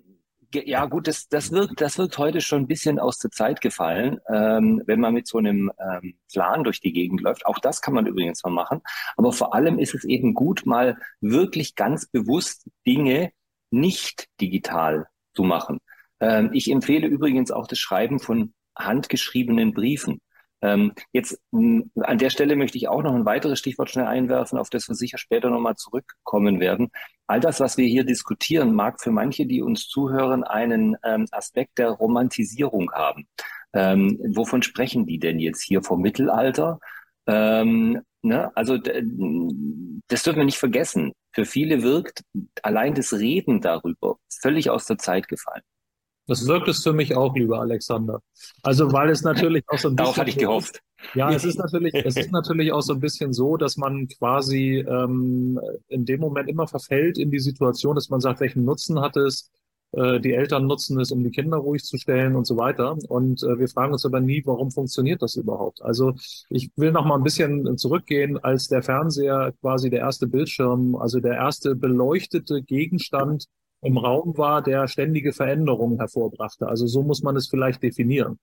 [0.53, 4.21] ja gut, das, das wirkt, das wirkt heute schon ein bisschen aus der Zeit gefallen,
[4.33, 7.45] ähm, wenn man mit so einem ähm, Plan durch die Gegend läuft.
[7.45, 8.79] Auch das kann man übrigens mal machen.
[9.17, 13.33] Aber vor allem ist es eben gut, mal wirklich ganz bewusst Dinge
[13.71, 15.79] nicht digital zu machen.
[16.21, 20.19] Ähm, ich empfehle übrigens auch das Schreiben von handgeschriebenen Briefen.
[20.61, 24.69] Ähm, jetzt an der Stelle möchte ich auch noch ein weiteres Stichwort schnell einwerfen, auf
[24.69, 26.89] das wir sicher später nochmal zurückkommen werden.
[27.27, 31.77] All das, was wir hier diskutieren, mag für manche, die uns zuhören, einen ähm, Aspekt
[31.77, 33.27] der Romantisierung haben.
[33.73, 36.79] Ähm, wovon sprechen die denn jetzt hier vom Mittelalter?
[37.27, 38.55] Ähm, ne?
[38.55, 41.13] Also das dürfen wir nicht vergessen.
[41.33, 42.23] Für viele wirkt
[42.63, 45.63] allein das Reden darüber völlig aus der Zeit gefallen.
[46.27, 48.21] Das wirkt es für mich auch, lieber Alexander.
[48.63, 49.97] Also, weil es natürlich auch so ein bisschen.
[49.97, 50.81] Darauf hatte ich gehofft.
[51.13, 54.83] Ja, es ist natürlich, es ist natürlich auch so ein bisschen so, dass man quasi
[54.87, 59.15] ähm, in dem Moment immer verfällt in die Situation, dass man sagt, welchen Nutzen hat
[59.17, 59.51] es?
[59.91, 62.97] Äh, die Eltern nutzen es, um die Kinder ruhig zu stellen und so weiter.
[63.07, 65.81] Und äh, wir fragen uns aber nie, warum funktioniert das überhaupt?
[65.81, 66.13] Also
[66.49, 71.19] ich will noch mal ein bisschen zurückgehen, als der Fernseher quasi der erste Bildschirm, also
[71.19, 73.45] der erste beleuchtete Gegenstand
[73.85, 76.67] im Raum war, der ständige Veränderungen hervorbrachte.
[76.67, 78.39] Also so muss man es vielleicht definieren.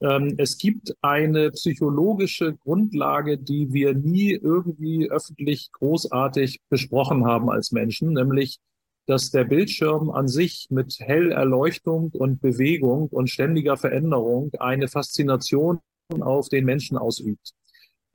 [0.00, 7.72] Ähm, es gibt eine psychologische Grundlage, die wir nie irgendwie öffentlich großartig besprochen haben als
[7.72, 8.58] Menschen, nämlich
[9.06, 15.78] dass der Bildschirm an sich mit Hellerleuchtung und Bewegung und ständiger Veränderung eine Faszination
[16.20, 17.52] auf den Menschen ausübt.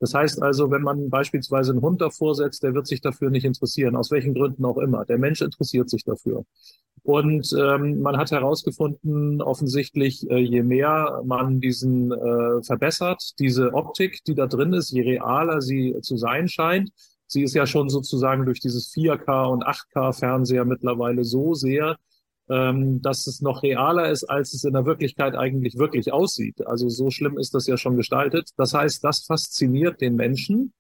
[0.01, 3.45] Das heißt also, wenn man beispielsweise einen Hund davor setzt, der wird sich dafür nicht
[3.45, 5.05] interessieren, aus welchen Gründen auch immer.
[5.05, 6.43] Der Mensch interessiert sich dafür.
[7.03, 14.23] Und ähm, man hat herausgefunden, offensichtlich, äh, je mehr man diesen äh, verbessert, diese Optik,
[14.25, 16.89] die da drin ist, je realer sie zu sein scheint,
[17.27, 21.97] sie ist ja schon sozusagen durch dieses 4K und 8K Fernseher mittlerweile so sehr
[22.51, 26.67] ähm, dass es noch realer ist, als es in der Wirklichkeit eigentlich wirklich aussieht.
[26.67, 28.49] Also so schlimm ist das ja schon gestaltet.
[28.57, 30.73] Das heißt, das fasziniert den Menschen.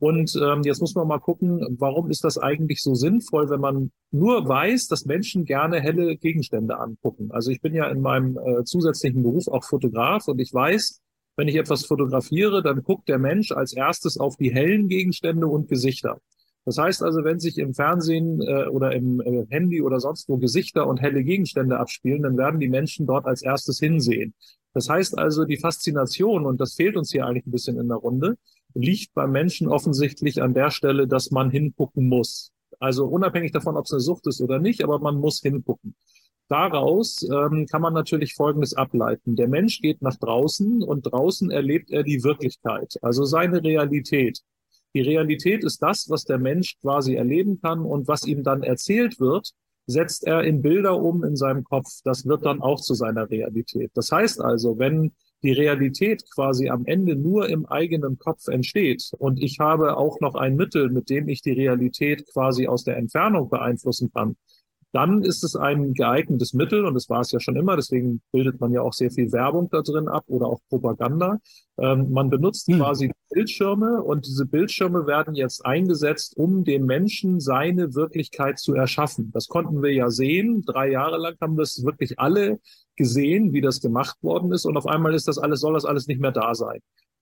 [0.00, 3.90] Und ähm, jetzt muss man mal gucken, warum ist das eigentlich so sinnvoll, wenn man
[4.10, 7.30] nur weiß, dass Menschen gerne helle Gegenstände angucken.
[7.30, 11.00] Also ich bin ja in meinem äh, zusätzlichen Beruf auch Fotograf und ich weiß,
[11.36, 15.68] wenn ich etwas fotografiere, dann guckt der Mensch als erstes auf die hellen Gegenstände und
[15.68, 16.18] Gesichter.
[16.64, 20.38] Das heißt also, wenn sich im Fernsehen äh, oder im äh, Handy oder sonst wo
[20.38, 24.34] Gesichter und helle Gegenstände abspielen, dann werden die Menschen dort als erstes hinsehen.
[24.72, 27.98] Das heißt also, die Faszination, und das fehlt uns hier eigentlich ein bisschen in der
[27.98, 28.36] Runde,
[28.74, 32.50] liegt beim Menschen offensichtlich an der Stelle, dass man hingucken muss.
[32.80, 35.94] Also unabhängig davon, ob es eine Sucht ist oder nicht, aber man muss hingucken.
[36.48, 39.36] Daraus ähm, kann man natürlich Folgendes ableiten.
[39.36, 44.40] Der Mensch geht nach draußen und draußen erlebt er die Wirklichkeit, also seine Realität.
[44.94, 49.18] Die Realität ist das, was der Mensch quasi erleben kann und was ihm dann erzählt
[49.18, 49.50] wird,
[49.86, 51.88] setzt er in Bilder um in seinem Kopf.
[52.04, 53.90] Das wird dann auch zu seiner Realität.
[53.94, 59.42] Das heißt also, wenn die Realität quasi am Ende nur im eigenen Kopf entsteht und
[59.42, 63.50] ich habe auch noch ein Mittel, mit dem ich die Realität quasi aus der Entfernung
[63.50, 64.36] beeinflussen kann,
[64.94, 68.60] dann ist es ein geeignetes Mittel und das war es ja schon immer, deswegen bildet
[68.60, 71.38] man ja auch sehr viel Werbung da drin ab oder auch Propaganda.
[71.78, 72.78] Ähm, man benutzt hm.
[72.78, 79.32] quasi Bildschirme und diese Bildschirme werden jetzt eingesetzt, um dem Menschen seine Wirklichkeit zu erschaffen.
[79.34, 80.62] Das konnten wir ja sehen.
[80.64, 82.60] Drei Jahre lang haben das wirklich alle
[82.94, 86.06] gesehen, wie das gemacht worden ist und auf einmal ist das alles, soll das alles
[86.06, 86.78] nicht mehr da sein.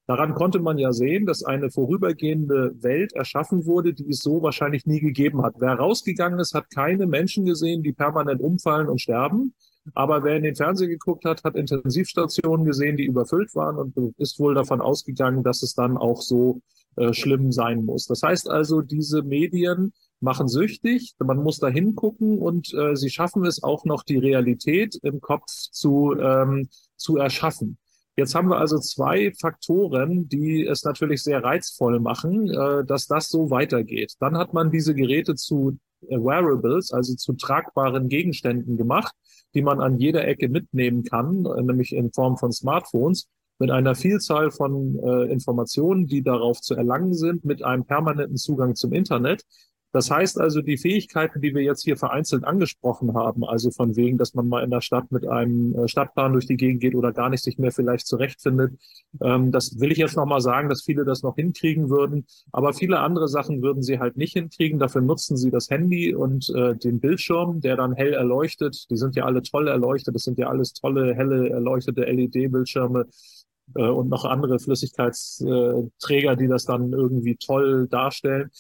[0.07, 4.85] Daran konnte man ja sehen, dass eine vorübergehende Welt erschaffen wurde, die es so wahrscheinlich
[4.85, 5.55] nie gegeben hat.
[5.59, 9.55] Wer rausgegangen ist, hat keine Menschen gesehen, die permanent umfallen und sterben.
[9.95, 14.39] Aber wer in den Fernseher geguckt hat, hat Intensivstationen gesehen, die überfüllt waren und ist
[14.39, 16.61] wohl davon ausgegangen, dass es dann auch so
[16.97, 18.07] äh, schlimm sein muss.
[18.07, 23.45] Das heißt also, diese Medien machen süchtig, man muss da hingucken und äh, sie schaffen
[23.45, 27.79] es auch noch, die Realität im Kopf zu, ähm, zu erschaffen.
[28.17, 33.29] Jetzt haben wir also zwei Faktoren, die es natürlich sehr reizvoll machen, äh, dass das
[33.29, 34.15] so weitergeht.
[34.21, 39.15] Dann hat man diese Geräte zu Wearables, also zu tragbaren Gegenständen gemacht,
[39.55, 43.95] die man an jeder Ecke mitnehmen kann, äh, nämlich in Form von Smartphones, mit einer
[43.95, 49.45] Vielzahl von äh, Informationen, die darauf zu erlangen sind, mit einem permanenten Zugang zum Internet.
[49.93, 54.17] Das heißt also, die Fähigkeiten, die wir jetzt hier vereinzelt angesprochen haben, also von wegen,
[54.17, 57.13] dass man mal in der Stadt mit einem äh, Stadtplan durch die Gegend geht oder
[57.13, 58.73] gar nicht sich mehr vielleicht zurechtfindet,
[59.21, 62.25] ähm, das will ich jetzt nochmal sagen, dass viele das noch hinkriegen würden.
[62.53, 64.79] Aber viele andere Sachen würden sie halt nicht hinkriegen.
[64.79, 68.87] Dafür nutzen sie das Handy und äh, den Bildschirm, der dann hell erleuchtet.
[68.91, 70.15] Die sind ja alle toll erleuchtet.
[70.15, 73.09] Das sind ja alles tolle, helle, erleuchtete LED-Bildschirme
[73.75, 78.51] äh, und noch andere Flüssigkeitsträger, die das dann irgendwie toll darstellen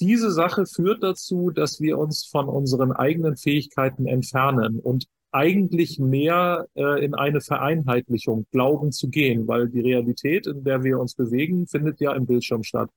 [0.00, 6.66] diese Sache führt dazu, dass wir uns von unseren eigenen Fähigkeiten entfernen und eigentlich mehr
[6.74, 11.66] äh, in eine Vereinheitlichung glauben zu gehen, weil die Realität, in der wir uns bewegen,
[11.66, 12.90] findet ja im Bildschirm statt.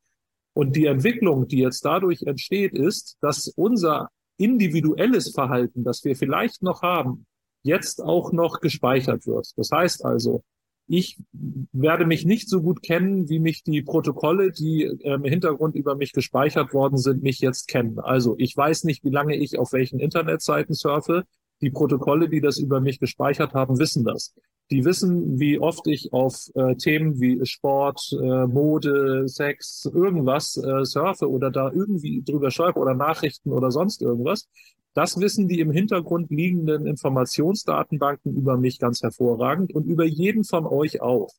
[0.54, 6.64] Und die Entwicklung, die jetzt dadurch entsteht, ist, dass unser individuelles Verhalten, das wir vielleicht
[6.64, 7.26] noch haben,
[7.64, 9.52] jetzt auch noch gespeichert wird.
[9.58, 10.44] Das heißt also,
[10.90, 11.20] ich
[11.72, 15.96] werde mich nicht so gut kennen, wie mich die Protokolle, die äh, im Hintergrund über
[15.96, 18.00] mich gespeichert worden sind, mich jetzt kennen.
[18.00, 21.26] Also ich weiß nicht, wie lange ich auf welchen Internetseiten surfe.
[21.62, 24.34] Die Protokolle, die das über mich gespeichert haben, wissen das.
[24.72, 30.86] Die wissen, wie oft ich auf äh, Themen wie Sport, äh, Mode, Sex, irgendwas äh,
[30.86, 34.48] surfe oder da irgendwie drüber schreibe oder Nachrichten oder sonst irgendwas.
[35.00, 40.66] Das wissen die im Hintergrund liegenden Informationsdatenbanken über mich ganz hervorragend und über jeden von
[40.66, 41.30] euch auch.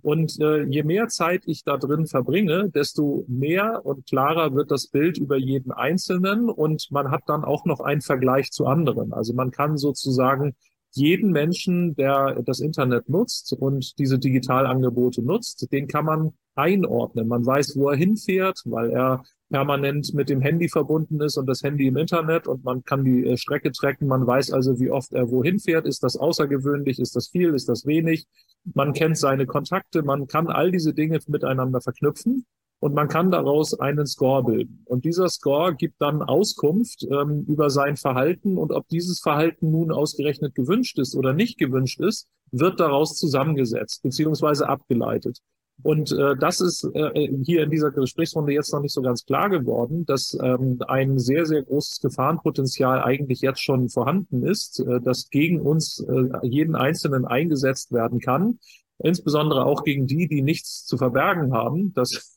[0.00, 4.86] Und äh, je mehr Zeit ich da drin verbringe, desto mehr und klarer wird das
[4.86, 9.12] Bild über jeden Einzelnen und man hat dann auch noch einen Vergleich zu anderen.
[9.12, 10.56] Also man kann sozusagen
[10.96, 17.28] jeden Menschen, der das Internet nutzt und diese Digitalangebote nutzt, den kann man einordnen.
[17.28, 21.62] Man weiß, wo er hinfährt, weil er permanent mit dem Handy verbunden ist und das
[21.62, 24.08] Handy im Internet und man kann die äh, Strecke tracken.
[24.08, 25.86] Man weiß also, wie oft er wohin fährt.
[25.86, 26.98] Ist das außergewöhnlich?
[26.98, 27.54] Ist das viel?
[27.54, 28.26] Ist das wenig?
[28.74, 30.02] Man kennt seine Kontakte.
[30.02, 32.46] Man kann all diese Dinge miteinander verknüpfen
[32.80, 34.82] und man kann daraus einen Score bilden.
[34.84, 39.92] Und dieser Score gibt dann Auskunft ähm, über sein Verhalten und ob dieses Verhalten nun
[39.92, 45.40] ausgerechnet gewünscht ist oder nicht gewünscht ist, wird daraus zusammengesetzt beziehungsweise abgeleitet.
[45.82, 49.50] Und äh, das ist äh, hier in dieser Gesprächsrunde jetzt noch nicht so ganz klar
[49.50, 55.28] geworden, dass ähm, ein sehr, sehr großes Gefahrenpotenzial eigentlich jetzt schon vorhanden ist, äh, das
[55.28, 58.58] gegen uns äh, jeden Einzelnen eingesetzt werden kann.
[58.98, 61.92] Insbesondere auch gegen die, die nichts zu verbergen haben.
[61.92, 62.34] Das,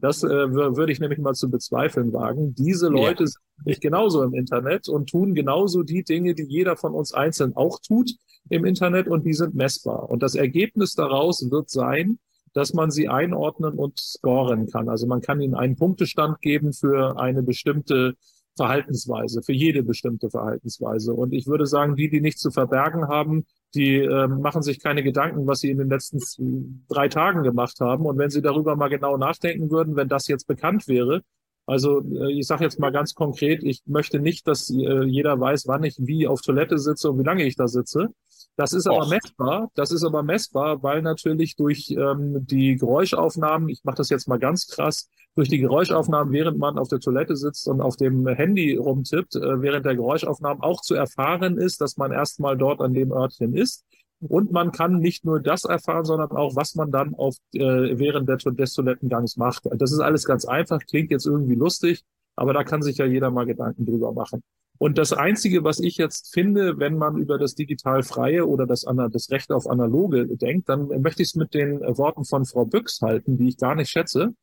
[0.00, 2.54] das äh, würde ich nämlich mal zu bezweifeln wagen.
[2.54, 3.26] Diese Leute ja.
[3.26, 7.54] sind nicht genauso im Internet und tun genauso die Dinge, die jeder von uns einzeln
[7.54, 8.10] auch tut
[8.48, 10.10] im Internet und die sind messbar.
[10.10, 12.18] Und das Ergebnis daraus wird sein,
[12.52, 14.88] dass man sie einordnen und scoren kann.
[14.88, 18.14] Also man kann ihnen einen Punktestand geben für eine bestimmte
[18.56, 21.14] Verhaltensweise, für jede bestimmte Verhaltensweise.
[21.14, 25.02] Und ich würde sagen, die, die nichts zu verbergen haben, die äh, machen sich keine
[25.02, 28.06] Gedanken, was sie in den letzten drei Tagen gemacht haben.
[28.06, 31.22] Und wenn sie darüber mal genau nachdenken würden, wenn das jetzt bekannt wäre,
[31.66, 35.66] also äh, ich sage jetzt mal ganz konkret, ich möchte nicht, dass äh, jeder weiß,
[35.66, 38.08] wann ich wie auf Toilette sitze und wie lange ich da sitze.
[38.56, 39.70] Das ist aber messbar.
[39.74, 44.38] Das ist aber messbar, weil natürlich durch ähm, die Geräuschaufnahmen, ich mache das jetzt mal
[44.38, 48.76] ganz krass, durch die Geräuschaufnahmen, während man auf der Toilette sitzt und auf dem Handy
[48.76, 53.12] rumtippt, äh, während der Geräuschaufnahmen auch zu erfahren ist, dass man erstmal dort an dem
[53.12, 53.84] Örtchen ist.
[54.20, 58.28] Und man kann nicht nur das erfahren, sondern auch, was man dann auf, äh, während
[58.28, 59.64] der, des Toilettengangs macht.
[59.72, 62.04] Das ist alles ganz einfach, klingt jetzt irgendwie lustig,
[62.36, 64.42] aber da kann sich ja jeder mal Gedanken drüber machen.
[64.78, 68.84] Und das Einzige, was ich jetzt finde, wenn man über das digital Freie oder das,
[69.12, 73.00] das Recht auf Analoge denkt, dann möchte ich es mit den Worten von Frau Büchs
[73.00, 74.34] halten, die ich gar nicht schätze,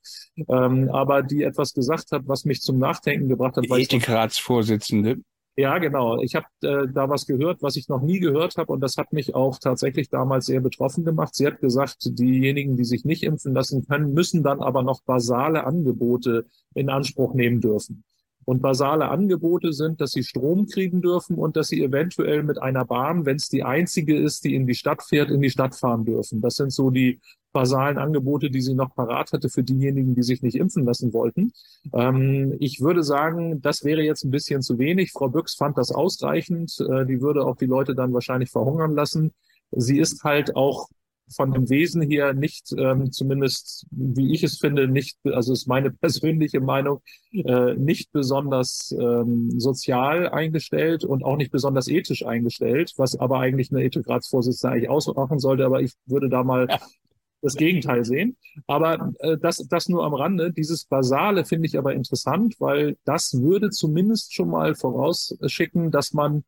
[0.48, 3.66] ähm, aber die etwas gesagt hat, was mich zum Nachdenken gebracht hat.
[3.70, 5.18] Ethikratsvorsitzende.
[5.60, 6.22] Ja, genau.
[6.22, 9.12] Ich habe äh, da was gehört, was ich noch nie gehört habe und das hat
[9.12, 11.36] mich auch tatsächlich damals sehr betroffen gemacht.
[11.36, 15.66] Sie hat gesagt, diejenigen, die sich nicht impfen lassen können, müssen dann aber noch basale
[15.66, 18.06] Angebote in Anspruch nehmen dürfen.
[18.50, 22.84] Und basale Angebote sind, dass sie Strom kriegen dürfen und dass sie eventuell mit einer
[22.84, 26.04] Bahn, wenn es die einzige ist, die in die Stadt fährt, in die Stadt fahren
[26.04, 26.42] dürfen.
[26.42, 27.20] Das sind so die
[27.54, 31.54] basalen Angebote, die sie noch parat hatte für diejenigen, die sich nicht impfen lassen wollten.
[31.94, 35.12] Ähm, ich würde sagen, das wäre jetzt ein bisschen zu wenig.
[35.12, 36.76] Frau Büchs fand das ausreichend.
[36.80, 39.32] Äh, die würde auch die Leute dann wahrscheinlich verhungern lassen.
[39.70, 40.90] Sie ist halt auch
[41.36, 45.92] von dem Wesen her nicht, ähm, zumindest wie ich es finde, nicht, also ist meine
[46.02, 47.02] persönliche Meinung,
[47.32, 53.72] äh, nicht besonders ähm, sozial eingestellt und auch nicht besonders ethisch eingestellt, was aber eigentlich
[53.72, 55.66] eine Ethikratsvorsitzende eigentlich ausmachen sollte.
[55.66, 56.80] Aber ich würde da mal ja.
[57.42, 58.38] das Gegenteil sehen.
[58.68, 60.52] Aber äh, das, das nur am Rande.
[60.52, 66.44] Dieses Basale finde ich aber interessant, weil das würde zumindest schon mal vorausschicken, dass man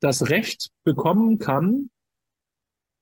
[0.00, 1.90] das Recht bekommen kann,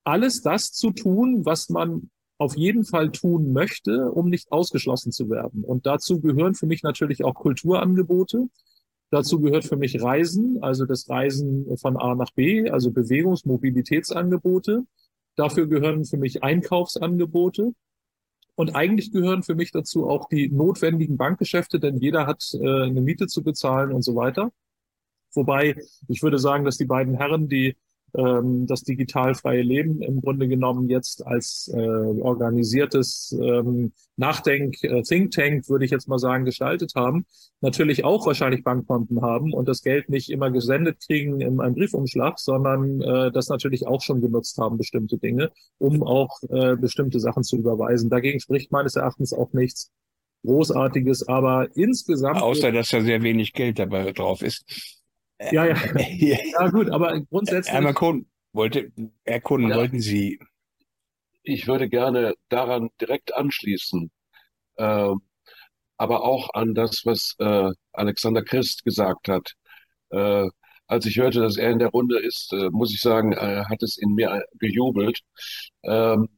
[0.05, 5.28] alles das zu tun, was man auf jeden Fall tun möchte, um nicht ausgeschlossen zu
[5.28, 5.62] werden.
[5.62, 8.48] Und dazu gehören für mich natürlich auch Kulturangebote.
[9.11, 14.84] Dazu gehört für mich Reisen, also das Reisen von A nach B, also Bewegungsmobilitätsangebote.
[15.36, 17.74] Dafür gehören für mich Einkaufsangebote.
[18.55, 23.01] Und eigentlich gehören für mich dazu auch die notwendigen Bankgeschäfte, denn jeder hat äh, eine
[23.01, 24.51] Miete zu bezahlen und so weiter.
[25.32, 25.76] Wobei
[26.09, 27.76] ich würde sagen, dass die beiden Herren, die
[28.16, 35.32] ähm, das digitalfreie Leben im Grunde genommen jetzt als äh, organisiertes ähm, Nachdenk, äh, Think
[35.32, 37.24] Tank, würde ich jetzt mal sagen, gestaltet haben,
[37.61, 42.38] natürlich auch wahrscheinlich Bankkonten haben und das Geld nicht immer gesendet kriegen in einem Briefumschlag,
[42.38, 47.42] sondern äh, das natürlich auch schon genutzt haben, bestimmte Dinge, um auch äh, bestimmte Sachen
[47.42, 48.11] zu überweisen.
[48.11, 49.90] Dagegen spricht meines Erachtens auch nichts
[50.44, 52.40] Großartiges, aber insgesamt.
[52.40, 54.99] Außer, dass da sehr wenig Geld dabei drauf ist.
[55.51, 55.76] Ja, ja.
[55.97, 57.72] ja, gut, aber grundsätzlich.
[57.72, 58.93] Herr Kuhn, wollte,
[59.24, 59.76] Herr Kuhn, ja.
[59.76, 60.38] wollten Sie.
[61.43, 64.11] Ich würde gerne daran direkt anschließen,
[64.76, 65.14] äh,
[65.97, 69.55] aber auch an das, was äh, Alexander Christ gesagt hat.
[70.11, 70.49] Äh,
[70.86, 73.82] als ich hörte, dass er in der Runde ist, äh, muss ich sagen, äh, hat
[73.82, 75.20] es in mir gejubelt.
[75.84, 76.28] Ähm,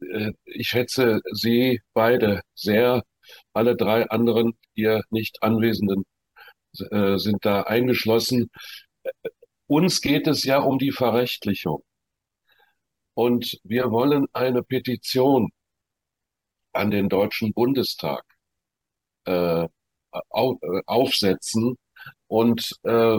[0.00, 3.02] äh, ich schätze Sie beide sehr,
[3.54, 6.04] alle drei anderen hier nicht Anwesenden
[6.90, 8.50] äh, sind da eingeschlossen.
[9.66, 11.82] Uns geht es ja um die Verrechtlichung.
[13.14, 15.50] Und wir wollen eine Petition
[16.72, 18.22] an den Deutschen Bundestag
[19.26, 19.68] äh, äh,
[20.86, 21.76] aufsetzen
[22.28, 23.18] und äh,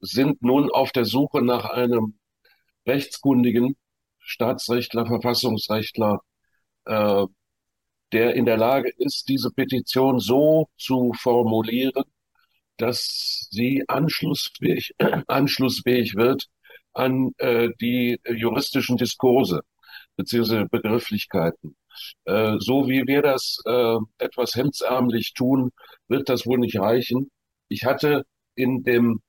[0.00, 2.18] sind nun auf der Suche nach einem
[2.86, 3.76] rechtskundigen
[4.18, 6.20] Staatsrechtler, Verfassungsrechtler,
[6.86, 7.26] äh,
[8.12, 12.04] der in der Lage ist, diese Petition so zu formulieren,
[12.78, 14.94] dass sie anschlussfähig,
[15.28, 16.46] anschlussfähig wird
[16.94, 19.62] an äh, die juristischen Diskurse
[20.16, 21.76] beziehungsweise Begrifflichkeiten.
[22.24, 25.70] Äh, so wie wir das äh, etwas hemdsärmlich tun,
[26.08, 27.30] wird das wohl nicht reichen.
[27.68, 28.24] Ich hatte
[28.54, 29.22] in dem,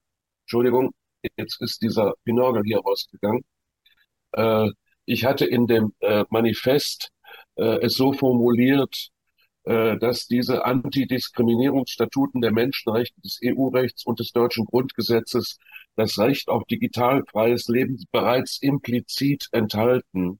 [0.43, 0.91] Entschuldigung,
[1.37, 3.43] jetzt ist dieser Pinorgel hier rausgegangen.
[4.33, 4.69] Äh,
[5.05, 7.11] ich hatte in dem äh, Manifest
[7.55, 9.09] äh, es so formuliert,
[9.65, 15.59] dass diese Antidiskriminierungsstatuten der Menschenrechte, des EU-Rechts und des deutschen Grundgesetzes
[15.95, 20.39] das Recht auf digitalfreies Leben bereits implizit enthalten.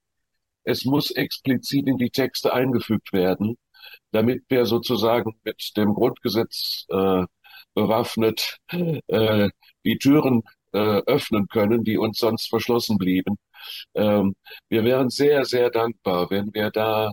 [0.63, 3.57] Es muss explizit in die Texte eingefügt werden,
[4.11, 7.25] damit wir sozusagen mit dem Grundgesetz äh,
[7.73, 8.57] bewaffnet
[9.07, 9.49] äh,
[9.85, 10.43] die Türen
[10.73, 13.37] äh, öffnen können, die uns sonst verschlossen blieben.
[13.95, 14.35] Ähm,
[14.69, 17.11] wir wären sehr, sehr dankbar, wenn wir da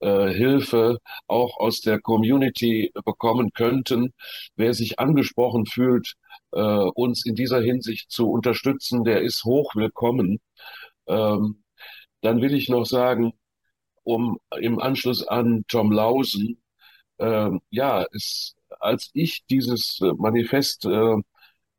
[0.00, 4.12] äh, Hilfe auch aus der Community bekommen könnten.
[4.56, 6.14] Wer sich angesprochen fühlt,
[6.52, 10.40] äh, uns in dieser Hinsicht zu unterstützen, der ist hoch willkommen.
[11.06, 11.62] Ähm,
[12.22, 13.32] dann will ich noch sagen,
[14.04, 16.62] um im Anschluss an Tom Lausen,
[17.18, 21.16] äh, ja, es, als ich dieses Manifest äh,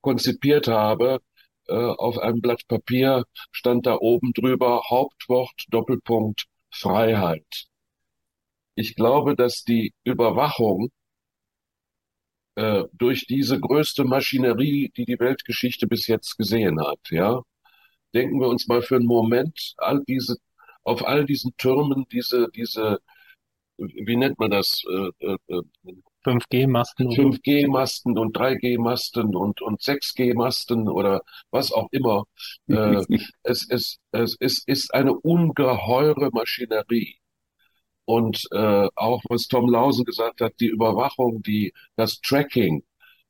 [0.01, 1.19] konzipiert habe,
[1.67, 7.67] äh, auf einem Blatt Papier stand da oben drüber Hauptwort Doppelpunkt Freiheit.
[8.77, 10.91] Ich glaube, dass die Überwachung
[12.53, 17.41] äh, durch diese größte Maschinerie, die die Weltgeschichte bis jetzt gesehen hat, ja,
[18.13, 20.37] denken wir uns mal für einen Moment all diese,
[20.83, 22.99] auf all diesen Türmen diese, diese,
[23.77, 24.83] wie nennt man das?
[24.87, 25.61] Äh, äh,
[26.23, 27.09] 5G-Masten.
[27.09, 32.25] 5G-Masten und 3G-Masten und, und 6G-Masten oder was auch immer.
[32.67, 33.01] äh,
[33.41, 37.17] es, es, es, es ist eine ungeheure Maschinerie.
[38.07, 42.83] Und äh, auch was Tom Lausen gesagt hat, die Überwachung, die, das Tracking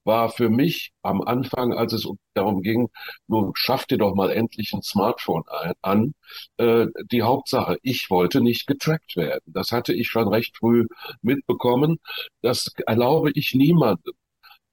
[0.04, 2.90] war für mich am Anfang, als es darum ging,
[3.28, 6.14] nun schafft ihr doch mal endlich ein Smartphone ein, an,
[6.58, 7.78] äh, die Hauptsache.
[7.82, 9.42] Ich wollte nicht getrackt werden.
[9.48, 10.86] Das hatte ich schon recht früh
[11.24, 12.00] mitbekommen.
[12.42, 14.14] Das erlaube ich niemandem,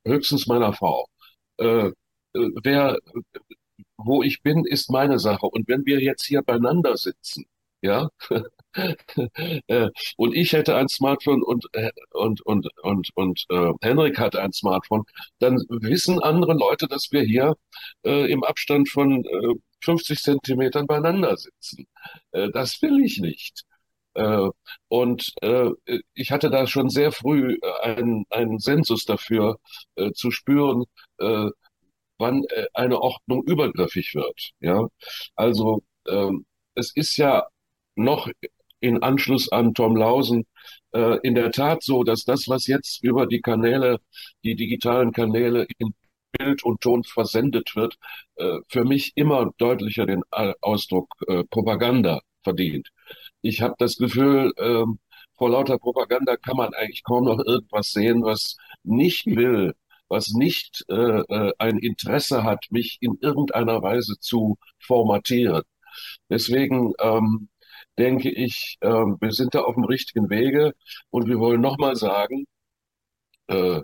[0.05, 1.07] höchstens meiner Frau.
[1.59, 1.93] Äh, äh
[2.63, 2.99] wer,
[3.97, 5.47] wo ich bin, ist meine Sache.
[5.47, 7.47] Und wenn wir jetzt hier beieinander sitzen,
[7.83, 8.11] ja,
[10.17, 14.53] und ich hätte ein Smartphone und, äh, und, und, und, und äh, Henrik hat ein
[14.53, 15.05] Smartphone,
[15.39, 17.55] dann wissen andere Leute, dass wir hier
[18.05, 21.87] äh, im Abstand von äh, 50 Zentimetern beieinander sitzen.
[22.33, 23.63] Äh, das will ich nicht.
[24.15, 24.49] Äh,
[24.89, 25.71] und äh,
[26.15, 29.59] ich hatte da schon sehr früh einen, Sensus dafür
[29.97, 30.85] äh, zu spüren,
[31.19, 31.49] äh,
[32.19, 34.53] wann äh, eine Ordnung übergriffig wird.
[34.61, 34.89] Ja,
[35.37, 37.47] also ähm, es ist ja
[37.97, 38.29] noch
[38.85, 40.45] in Anschluss an Tom Lausen
[40.93, 43.99] äh, in der Tat so, dass das, was jetzt über die Kanäle,
[44.45, 45.95] die digitalen Kanäle in
[46.39, 47.97] Bild und Ton versendet wird,
[48.37, 50.23] äh, für mich immer deutlicher den
[50.61, 52.89] Ausdruck äh, Propaganda verdient.
[53.43, 54.85] Ich habe das Gefühl, äh,
[55.37, 59.75] vor lauter Propaganda kann man eigentlich kaum noch irgendwas sehen, was nicht will,
[60.09, 65.63] was nicht äh, äh, ein Interesse hat, mich in irgendeiner Weise zu formatieren.
[66.29, 67.49] Deswegen ähm,
[67.99, 70.75] denke ich, äh, wir sind da auf dem richtigen Wege
[71.11, 72.47] und wir wollen nochmal sagen,
[73.49, 73.81] äh,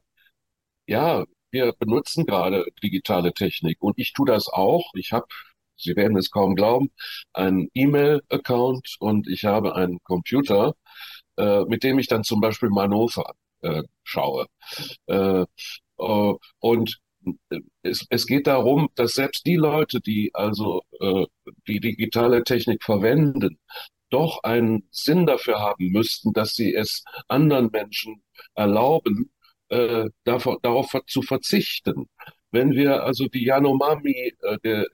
[0.87, 4.91] ja, wir benutzen gerade digitale Technik und ich tue das auch.
[4.95, 5.27] Ich habe,
[5.77, 6.91] Sie werden es kaum glauben,
[7.33, 10.75] einen E-Mail-Account und ich habe einen Computer,
[11.39, 13.33] äh, mit dem ich dann zum Beispiel Manöver
[13.63, 14.47] äh, schaue.
[15.07, 15.45] Äh,
[15.99, 17.01] äh, und
[17.83, 21.27] es, es geht darum, dass selbst die Leute, die also äh,
[21.67, 23.59] die digitale Technik verwenden,
[24.11, 28.23] doch einen Sinn dafür haben müssten, dass sie es anderen Menschen
[28.55, 29.31] erlauben,
[29.69, 32.09] äh, davor, darauf zu verzichten.
[32.51, 34.87] Wenn wir also die Yanomami, äh, der,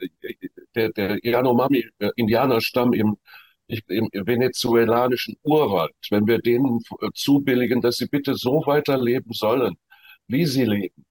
[0.74, 3.16] der, der Yanomami-Indianerstamm äh, im,
[3.88, 9.76] im venezuelanischen Urwald, wenn wir denen äh, zubilligen, dass sie bitte so weiterleben sollen,
[10.28, 11.04] wie sie leben,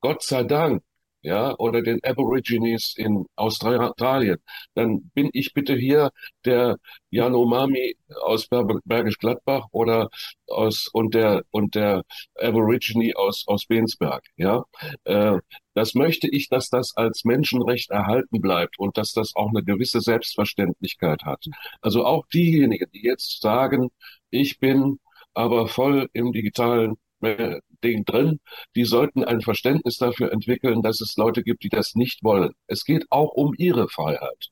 [0.00, 0.82] Gott sei Dank,
[1.26, 4.38] ja, oder den Aborigines in Australien,
[4.74, 6.10] dann bin ich bitte hier
[6.44, 6.76] der
[7.10, 8.48] Yanomami aus
[8.84, 10.08] Bergisch Gladbach oder
[10.46, 12.04] aus und der und der
[12.36, 14.64] Aborigine aus aus Bensberg, ja.
[15.04, 15.38] Äh,
[15.74, 20.00] das möchte ich, dass das als Menschenrecht erhalten bleibt und dass das auch eine gewisse
[20.00, 21.44] Selbstverständlichkeit hat.
[21.82, 23.90] Also auch diejenigen, die jetzt sagen,
[24.30, 25.00] ich bin
[25.34, 26.96] aber voll im digitalen
[27.26, 28.40] äh, Ding drin.
[28.74, 32.52] Die sollten ein Verständnis dafür entwickeln, dass es Leute gibt, die das nicht wollen.
[32.66, 34.48] Es geht auch um ihre Freiheit.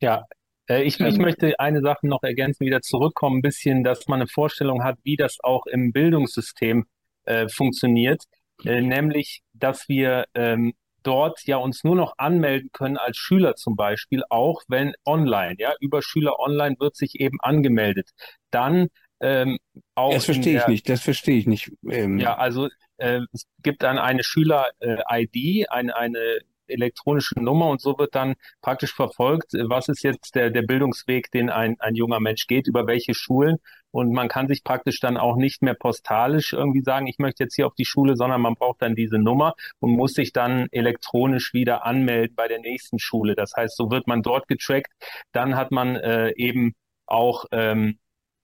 [0.00, 0.24] Ja,
[0.68, 4.28] äh, ich, ich möchte eine Sache noch ergänzen, wieder zurückkommen, ein bisschen, dass man eine
[4.28, 6.86] Vorstellung hat, wie das auch im Bildungssystem
[7.24, 8.24] äh, funktioniert,
[8.64, 13.76] äh, nämlich, dass wir ähm, dort ja uns nur noch anmelden können als Schüler zum
[13.76, 18.10] Beispiel, auch wenn online, ja, über Schüler online wird sich eben angemeldet.
[18.50, 18.88] Dann
[19.22, 19.58] ähm,
[19.94, 21.72] das verstehe ich nicht, das verstehe ich nicht.
[21.88, 27.98] Ähm, ja, also äh, es gibt dann eine Schüler-ID, eine, eine elektronische Nummer und so
[27.98, 32.46] wird dann praktisch verfolgt, was ist jetzt der, der Bildungsweg, den ein, ein junger Mensch
[32.46, 33.58] geht, über welche Schulen.
[33.90, 37.54] Und man kann sich praktisch dann auch nicht mehr postalisch irgendwie sagen, ich möchte jetzt
[37.54, 41.52] hier auf die Schule, sondern man braucht dann diese Nummer und muss sich dann elektronisch
[41.52, 43.34] wieder anmelden bei der nächsten Schule.
[43.34, 44.92] Das heißt, so wird man dort getrackt.
[45.32, 46.74] Dann hat man äh, eben
[47.06, 47.94] auch ähm, äh,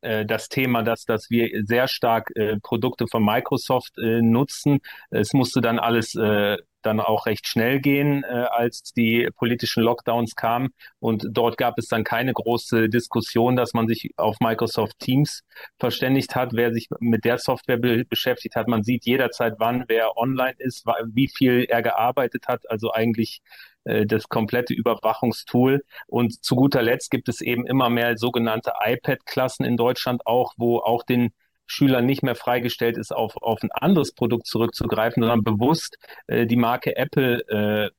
[0.01, 4.79] das Thema, dass, dass wir sehr stark äh, Produkte von Microsoft äh, nutzen.
[5.11, 6.57] Es musste dann alles äh,
[6.89, 10.71] dann auch recht schnell gehen, äh, als die politischen Lockdowns kamen.
[10.99, 15.43] Und dort gab es dann keine große Diskussion, dass man sich auf Microsoft Teams
[15.79, 16.51] verständigt hat.
[16.55, 20.87] Wer sich mit der Software be beschäftigt hat, man sieht jederzeit, wann wer online ist,
[21.13, 22.69] wie viel er gearbeitet hat.
[22.71, 23.41] Also eigentlich
[23.85, 25.85] äh, das komplette Überwachungstool.
[26.07, 30.79] Und zu guter Letzt gibt es eben immer mehr sogenannte iPad-Klassen in Deutschland auch, wo
[30.79, 31.33] auch den
[31.69, 35.97] Schülern nicht mehr freigestellt ist, auf, auf ein anderes Produkt zurückzugreifen, sondern bewusst
[36.27, 37.91] äh, die Marke Apple äh,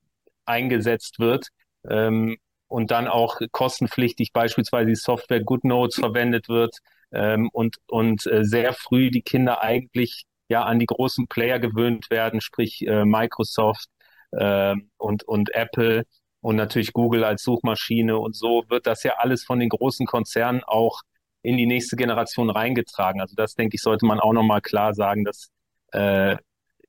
[0.45, 1.47] eingesetzt wird
[1.87, 6.75] ähm, und dann auch kostenpflichtig beispielsweise die Software GoodNotes verwendet wird
[7.11, 12.09] ähm, und, und äh, sehr früh die Kinder eigentlich ja an die großen Player gewöhnt
[12.09, 13.87] werden, sprich äh, Microsoft
[14.31, 16.05] äh, und, und Apple
[16.41, 20.63] und natürlich Google als Suchmaschine und so wird das ja alles von den großen Konzernen
[20.63, 21.01] auch
[21.41, 23.21] in die nächste Generation reingetragen.
[23.21, 25.49] Also das, denke ich, sollte man auch nochmal klar sagen, dass
[25.91, 26.37] äh,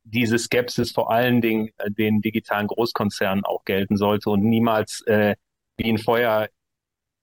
[0.04, 5.36] diese Skepsis vor allen Dingen äh, den digitalen Großkonzernen auch gelten sollte und niemals äh,
[5.76, 6.48] wie ein Feuer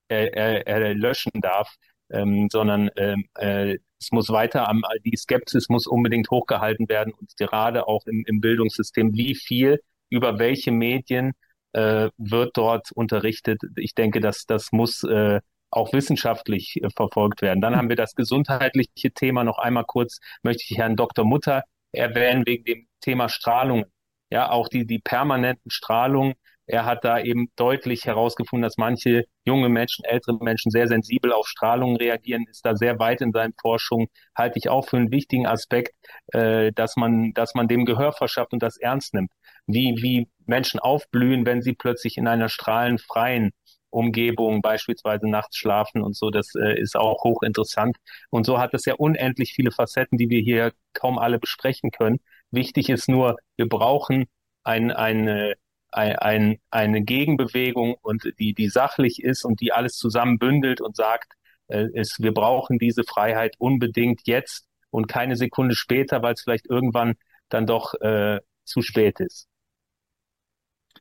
[0.10, 1.76] äh, äh, löschen darf,
[2.10, 7.36] ähm, sondern ähm, äh, es muss weiter am, die Skepsis muss unbedingt hochgehalten werden und
[7.38, 11.34] gerade auch im, im Bildungssystem, wie viel über welche Medien
[11.74, 13.60] äh, wird dort unterrichtet.
[13.76, 15.42] Ich denke, dass das muss äh,
[15.72, 17.62] auch wissenschaftlich äh, verfolgt werden.
[17.62, 21.26] Dann haben wir das gesundheitliche Thema noch einmal kurz, möchte ich Herrn Dr.
[21.26, 23.86] Mutter erwähnen wegen dem Thema Strahlung.
[24.30, 26.34] Ja, auch die, die permanenten Strahlungen,
[26.70, 31.48] er hat da eben deutlich herausgefunden, dass manche junge Menschen, ältere Menschen sehr sensibel auf
[31.48, 35.48] Strahlungen reagieren, ist da sehr weit in seinen Forschungen, halte ich auch für einen wichtigen
[35.48, 35.96] Aspekt,
[36.34, 39.32] äh, dass man, dass man dem Gehör verschafft und das ernst nimmt.
[39.66, 43.52] Wie, wie Menschen aufblühen, wenn sie plötzlich in einer strahlenfreien
[43.90, 47.98] Umgebung, beispielsweise nachts schlafen und so, das äh, ist auch hochinteressant.
[48.30, 52.20] Und so hat es ja unendlich viele Facetten, die wir hier kaum alle besprechen können.
[52.52, 54.26] Wichtig ist nur, wir brauchen
[54.64, 55.56] ein, eine
[55.92, 61.34] ein, eine Gegenbewegung und die, die sachlich ist und die alles zusammen bündelt und sagt,
[61.68, 66.68] äh, ist, wir brauchen diese Freiheit unbedingt jetzt und keine Sekunde später, weil es vielleicht
[66.70, 67.16] irgendwann
[67.50, 69.48] dann doch äh, zu spät ist.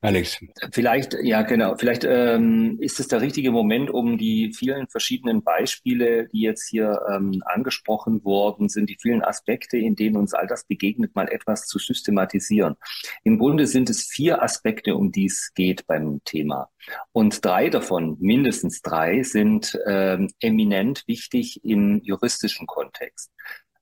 [0.00, 0.38] Alex.
[0.72, 6.28] Vielleicht, ja genau, vielleicht ähm, ist es der richtige Moment, um die vielen verschiedenen Beispiele,
[6.28, 10.64] die jetzt hier ähm, angesprochen worden sind, die vielen Aspekte, in denen uns all das
[10.64, 12.76] begegnet, mal etwas zu systematisieren.
[13.24, 16.68] Im Grunde sind es vier Aspekte, um die es geht beim Thema.
[17.12, 23.30] Und drei davon, mindestens drei, sind ähm, eminent wichtig im juristischen Kontext.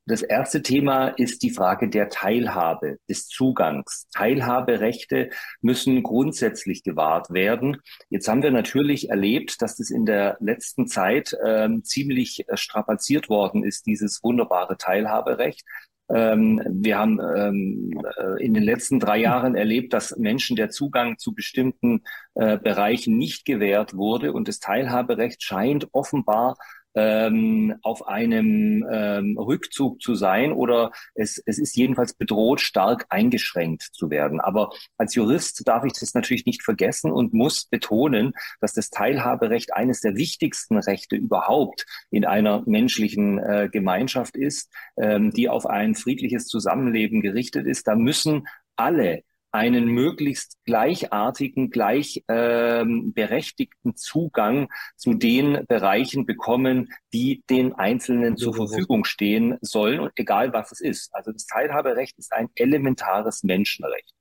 [0.07, 4.07] Das erste Thema ist die Frage der Teilhabe, des Zugangs.
[4.13, 5.31] Teilhaberechte
[5.63, 7.79] müssen grundsätzlich gewahrt werden.
[8.11, 13.31] Jetzt haben wir natürlich erlebt, dass das in der letzten Zeit ähm, ziemlich äh, strapaziert
[13.31, 15.65] worden ist, dieses wunderbare Teilhaberecht.
[16.11, 21.17] Ähm, wir haben ähm, äh, in den letzten drei Jahren erlebt, dass Menschen der Zugang
[21.17, 22.03] zu bestimmten
[22.35, 26.59] äh, Bereichen nicht gewährt wurde und das Teilhaberecht scheint offenbar
[26.95, 33.83] ähm, auf einem ähm, Rückzug zu sein oder es, es ist jedenfalls bedroht, stark eingeschränkt
[33.83, 34.41] zu werden.
[34.41, 39.75] Aber als Jurist darf ich das natürlich nicht vergessen und muss betonen, dass das Teilhaberecht
[39.75, 45.95] eines der wichtigsten Rechte überhaupt in einer menschlichen äh, Gemeinschaft ist, ähm, die auf ein
[45.95, 47.89] friedliches Zusammenleben gerichtet ist.
[47.89, 49.23] Da müssen alle
[49.55, 58.55] einen möglichst gleichartigen, gleich ähm, berechtigten Zugang zu den Bereichen bekommen, die den Einzelnen zur
[58.55, 61.15] Verfügung stehen sollen und egal was es ist.
[61.15, 64.13] Also das Teilhaberecht ist ein elementares Menschenrecht.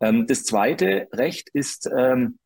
[0.00, 2.38] Ähm, das zweite Recht ist ähm,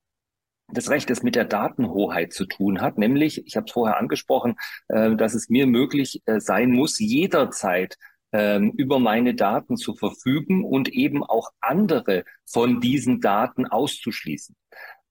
[0.68, 4.56] das Recht, das mit der Datenhoheit zu tun hat, nämlich, ich habe es vorher angesprochen,
[4.88, 7.96] äh, dass es mir möglich äh, sein muss, jederzeit
[8.34, 14.56] ähm, über meine Daten zu verfügen und eben auch andere von diesen Daten auszuschließen.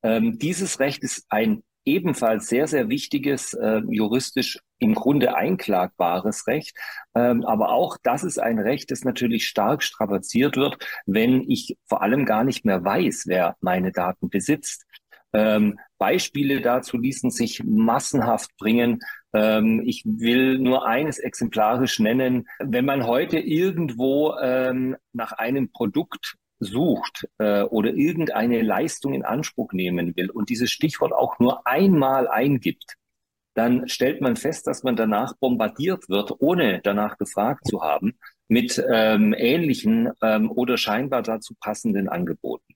[0.04, 6.78] Ähm, dieses Recht ist ein ebenfalls sehr, sehr wichtiges, äh, juristisch im Grunde einklagbares Recht.
[7.16, 12.02] Ähm, aber auch das ist ein Recht, das natürlich stark strapaziert wird, wenn ich vor
[12.02, 14.86] allem gar nicht mehr weiß, wer meine Daten besitzt.
[15.34, 19.00] Ähm, Beispiele dazu ließen sich massenhaft bringen.
[19.34, 22.48] Ähm, ich will nur eines exemplarisch nennen.
[22.60, 29.74] Wenn man heute irgendwo ähm, nach einem Produkt sucht äh, oder irgendeine Leistung in Anspruch
[29.74, 32.96] nehmen will und dieses Stichwort auch nur einmal eingibt,
[33.56, 38.18] dann stellt man fest, dass man danach bombardiert wird, ohne danach gefragt zu haben,
[38.48, 42.74] mit ähm, ähnlichen ähm, oder scheinbar dazu passenden Angeboten.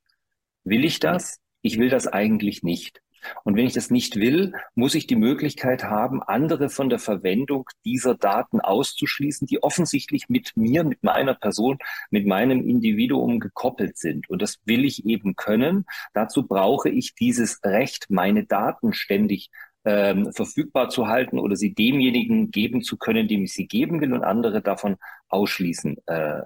[0.63, 1.39] Will ich das?
[1.61, 3.01] Ich will das eigentlich nicht.
[3.43, 7.65] Und wenn ich das nicht will, muss ich die Möglichkeit haben, andere von der Verwendung
[7.85, 11.77] dieser Daten auszuschließen, die offensichtlich mit mir, mit meiner Person,
[12.09, 14.29] mit meinem Individuum gekoppelt sind.
[14.29, 15.85] Und das will ich eben können.
[16.13, 19.49] Dazu brauche ich dieses Recht, meine Daten ständig
[19.85, 24.13] ähm, verfügbar zu halten oder sie demjenigen geben zu können, dem ich sie geben will
[24.13, 24.97] und andere davon
[25.29, 26.41] ausschließen äh,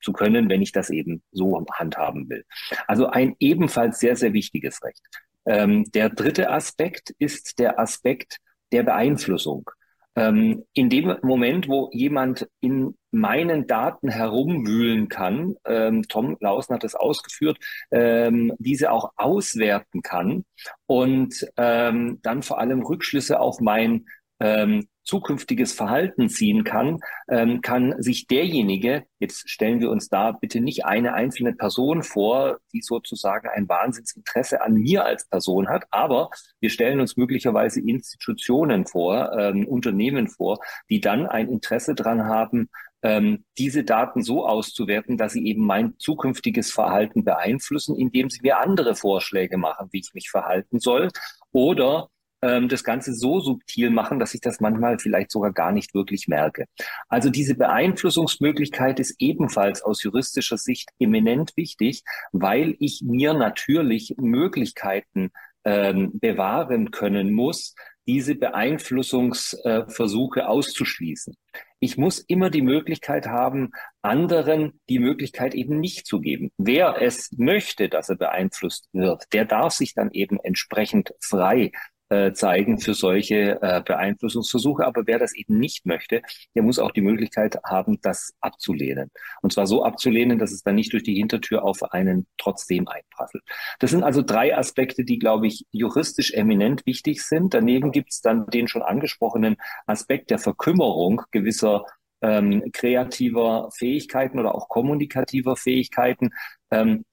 [0.00, 2.44] zu können, wenn ich das eben so handhaben will.
[2.86, 5.02] Also ein ebenfalls sehr, sehr wichtiges Recht.
[5.46, 8.38] Ähm, der dritte Aspekt ist der Aspekt
[8.72, 9.70] der Beeinflussung.
[10.16, 16.84] Ähm, in dem Moment, wo jemand in meinen Daten herumwühlen kann, ähm, Tom Lausen hat
[16.84, 17.58] das ausgeführt,
[17.90, 20.44] ähm, diese auch auswerten kann
[20.86, 24.06] und ähm, dann vor allem Rückschlüsse auf mein
[24.38, 30.60] ähm, zukünftiges Verhalten ziehen kann, ähm, kann sich derjenige, jetzt stellen wir uns da bitte
[30.60, 36.30] nicht eine einzelne Person vor, die sozusagen ein Wahnsinnsinteresse an mir als Person hat, aber
[36.60, 40.58] wir stellen uns möglicherweise Institutionen vor, ähm, Unternehmen vor,
[40.90, 42.68] die dann ein Interesse dran haben,
[43.04, 48.58] ähm, diese Daten so auszuwerten, dass sie eben mein zukünftiges Verhalten beeinflussen, indem sie mir
[48.58, 51.10] andere Vorschläge machen, wie ich mich verhalten soll.
[51.52, 52.08] Oder
[52.44, 56.28] ähm, das Ganze so subtil machen, dass ich das manchmal vielleicht sogar gar nicht wirklich
[56.28, 56.66] merke.
[57.08, 65.30] Also diese Beeinflussungsmöglichkeit ist ebenfalls aus juristischer Sicht eminent wichtig, weil ich mir natürlich Möglichkeiten
[65.64, 67.74] ähm, bewahren können muss,
[68.06, 71.34] diese Beeinflussungsversuche auszuschließen.
[71.80, 73.70] ich muss immer die Möglichkeit haben,
[74.02, 76.50] anderen die Möglichkeit eben nicht zu geben.
[76.58, 81.72] Wer es möchte, dass er beeinflusst wird, der darf sich dann eben entsprechend frei
[82.08, 84.84] äh, zeigen für solche äh, Beeinflussungsversuche.
[84.84, 86.22] Aber wer das eben nicht möchte,
[86.54, 89.10] der muss auch die Möglichkeit haben, das abzulehnen.
[89.42, 93.42] Und zwar so abzulehnen, dass es dann nicht durch die Hintertür auf einen trotzdem einprasselt.
[93.78, 97.54] Das sind also drei Aspekte, die, glaube ich, juristisch eminent wichtig sind.
[97.54, 101.84] Daneben gibt es dann den schon angesprochenen Aspekt der Verkümmerung gewisser
[102.24, 106.30] ähm, kreativer Fähigkeiten oder auch kommunikativer Fähigkeiten.
[106.70, 107.04] Ähm,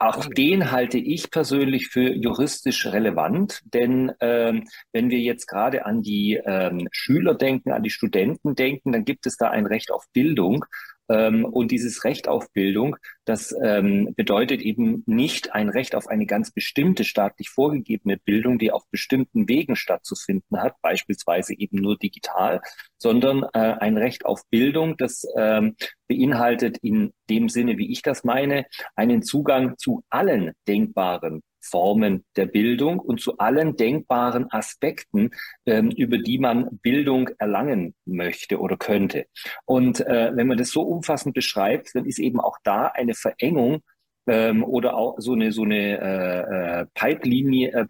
[0.00, 6.00] auch den halte ich persönlich für juristisch relevant, denn ähm, wenn wir jetzt gerade an
[6.00, 10.06] die ähm, Schüler denken, an die Studenten denken, dann gibt es da ein Recht auf
[10.14, 10.64] Bildung.
[11.10, 16.26] Ähm, und dieses Recht auf Bildung, das ähm, bedeutet eben nicht ein Recht auf eine
[16.26, 22.60] ganz bestimmte staatlich vorgegebene Bildung, die auf bestimmten Wegen stattzufinden hat, beispielsweise eben nur digital,
[22.98, 25.74] sondern äh, ein Recht auf Bildung, das ähm,
[26.08, 32.46] beinhaltet in dem Sinne, wie ich das meine, einen Zugang zu allen denkbaren Formen der
[32.46, 35.30] Bildung und zu allen denkbaren Aspekten,
[35.66, 39.26] ähm, über die man Bildung erlangen möchte oder könnte.
[39.64, 43.82] Und äh, wenn man das so umfassend beschreibt, dann ist eben auch da eine Verengung
[44.26, 47.86] ähm, oder auch so eine so eine äh, äh Pipeline, äh,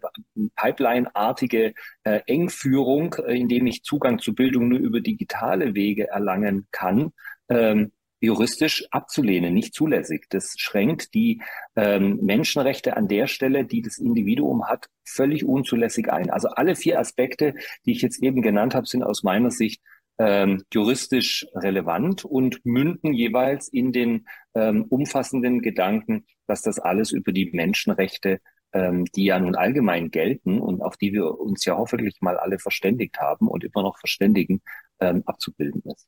[0.55, 7.11] Pipeline-artige äh, Engführung, äh, indem ich Zugang zu Bildung nur über digitale Wege erlangen kann.
[7.49, 7.91] Ähm,
[8.21, 10.27] juristisch abzulehnen, nicht zulässig.
[10.29, 11.41] Das schränkt die
[11.75, 16.29] ähm, Menschenrechte an der Stelle, die das Individuum hat, völlig unzulässig ein.
[16.29, 17.55] Also alle vier Aspekte,
[17.85, 19.81] die ich jetzt eben genannt habe, sind aus meiner Sicht
[20.19, 27.31] ähm, juristisch relevant und münden jeweils in den ähm, umfassenden Gedanken, dass das alles über
[27.31, 28.39] die Menschenrechte,
[28.71, 32.59] ähm, die ja nun allgemein gelten und auf die wir uns ja hoffentlich mal alle
[32.59, 34.61] verständigt haben und immer noch verständigen,
[34.99, 36.07] ähm, abzubilden ist.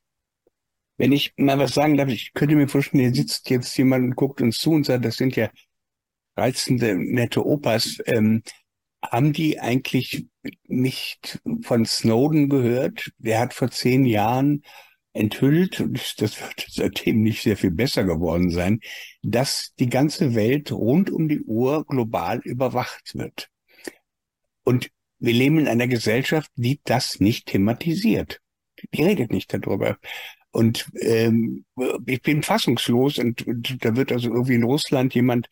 [0.97, 4.15] Wenn ich mal was sagen darf, ich könnte mir vorstellen, hier sitzt jetzt jemand und
[4.15, 5.49] guckt uns zu und sagt, das sind ja
[6.35, 7.97] reizende, nette Opas.
[8.05, 8.43] Ähm,
[9.01, 10.27] haben die eigentlich
[10.67, 13.11] nicht von Snowden gehört?
[13.17, 14.63] Der hat vor zehn Jahren
[15.13, 18.79] enthüllt, und das wird seitdem nicht sehr viel besser geworden sein,
[19.21, 23.49] dass die ganze Welt rund um die Uhr global überwacht wird.
[24.63, 24.89] Und
[25.19, 28.41] wir leben in einer Gesellschaft, die das nicht thematisiert.
[28.93, 29.97] Die redet nicht darüber.
[30.53, 31.65] Und ähm,
[32.05, 35.49] ich bin fassungslos und, und da wird also irgendwie in Russland jemand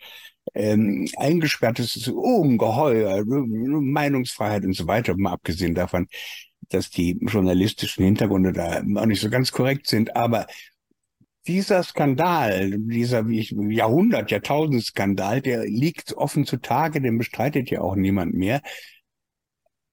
[0.53, 1.79] ähm, eingesperrt.
[1.79, 6.07] Das ist ungeheuer, Meinungsfreiheit und so weiter, mal abgesehen davon,
[6.69, 10.15] dass die journalistischen Hintergründe da auch nicht so ganz korrekt sind.
[10.15, 10.45] Aber
[11.47, 18.61] dieser Skandal, dieser Jahrhundert, Jahrtausend-Skandal, der liegt offen zutage, den bestreitet ja auch niemand mehr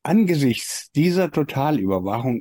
[0.08, 2.40] angesichts dieser Totalüberwachung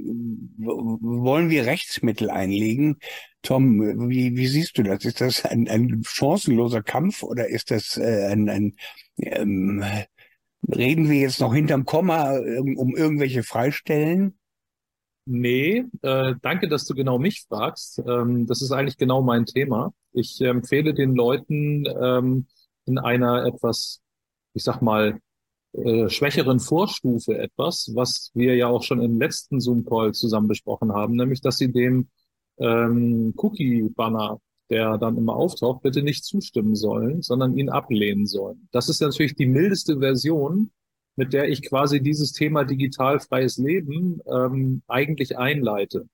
[0.57, 2.97] wollen wir Rechtsmittel einlegen.
[3.41, 5.03] Tom, wie, wie siehst du das?
[5.03, 8.75] Ist das ein, ein chancenloser Kampf oder ist das äh, ein, ein
[9.17, 9.83] ähm,
[10.73, 14.39] reden wir jetzt noch hinterm Komma um irgendwelche Freistellen?
[15.25, 17.99] Nee, äh, danke, dass du genau mich fragst.
[17.99, 19.93] Ähm, das ist eigentlich genau mein Thema.
[20.13, 22.47] Ich empfehle den Leuten ähm,
[22.85, 24.01] in einer etwas,
[24.53, 25.19] ich sag mal,
[25.77, 31.15] äh, schwächeren Vorstufe etwas, was wir ja auch schon im letzten Zoom-Call zusammen besprochen haben,
[31.15, 32.09] nämlich dass sie dem
[32.57, 38.67] ähm, Cookie-Banner, der dann immer auftaucht, bitte nicht zustimmen sollen, sondern ihn ablehnen sollen.
[38.71, 40.71] Das ist natürlich die mildeste Version,
[41.15, 46.07] mit der ich quasi dieses Thema digitalfreies Leben ähm, eigentlich einleite.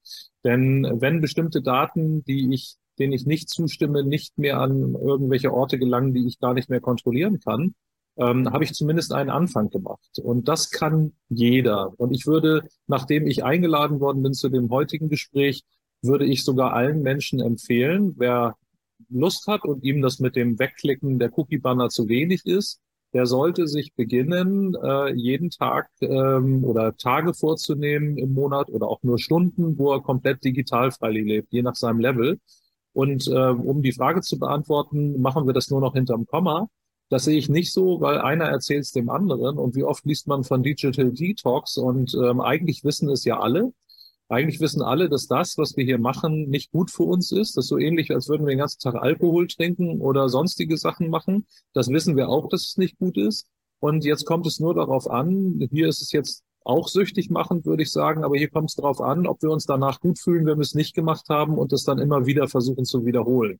[0.43, 5.79] Denn wenn bestimmte Daten, die ich, denen ich nicht zustimme, nicht mehr an irgendwelche Orte
[5.79, 7.75] gelangen, die ich gar nicht mehr kontrollieren kann,
[8.17, 10.19] ähm, habe ich zumindest einen Anfang gemacht.
[10.21, 11.93] Und das kann jeder.
[11.97, 15.63] Und ich würde, nachdem ich eingeladen worden bin zu dem heutigen Gespräch,
[16.01, 18.55] würde ich sogar allen Menschen empfehlen, wer
[19.09, 22.79] Lust hat und ihm das mit dem Wegklicken der Cookie-Banner zu wenig ist,
[23.13, 29.03] der sollte sich beginnen, äh, jeden Tag ähm, oder Tage vorzunehmen im Monat oder auch
[29.03, 32.39] nur Stunden, wo er komplett digital frei lebt, je nach seinem Level.
[32.91, 36.67] Und äh, um die Frage zu beantworten, machen wir das nur noch hinterm Komma.
[37.13, 39.59] Das sehe ich nicht so, weil einer erzählt es dem anderen.
[39.59, 41.77] Und wie oft liest man von Digital Detox?
[41.77, 43.71] Und ähm, eigentlich wissen es ja alle.
[44.29, 47.55] Eigentlich wissen alle, dass das, was wir hier machen, nicht gut für uns ist.
[47.55, 51.11] Das ist so ähnlich, als würden wir den ganzen Tag Alkohol trinken oder sonstige Sachen
[51.11, 51.45] machen.
[51.73, 53.45] Das wissen wir auch, dass es nicht gut ist.
[53.79, 57.83] Und jetzt kommt es nur darauf an, hier ist es jetzt auch süchtig machend, würde
[57.83, 60.57] ich sagen, aber hier kommt es darauf an, ob wir uns danach gut fühlen, wenn
[60.57, 63.59] wir es nicht gemacht haben und es dann immer wieder versuchen zu wiederholen.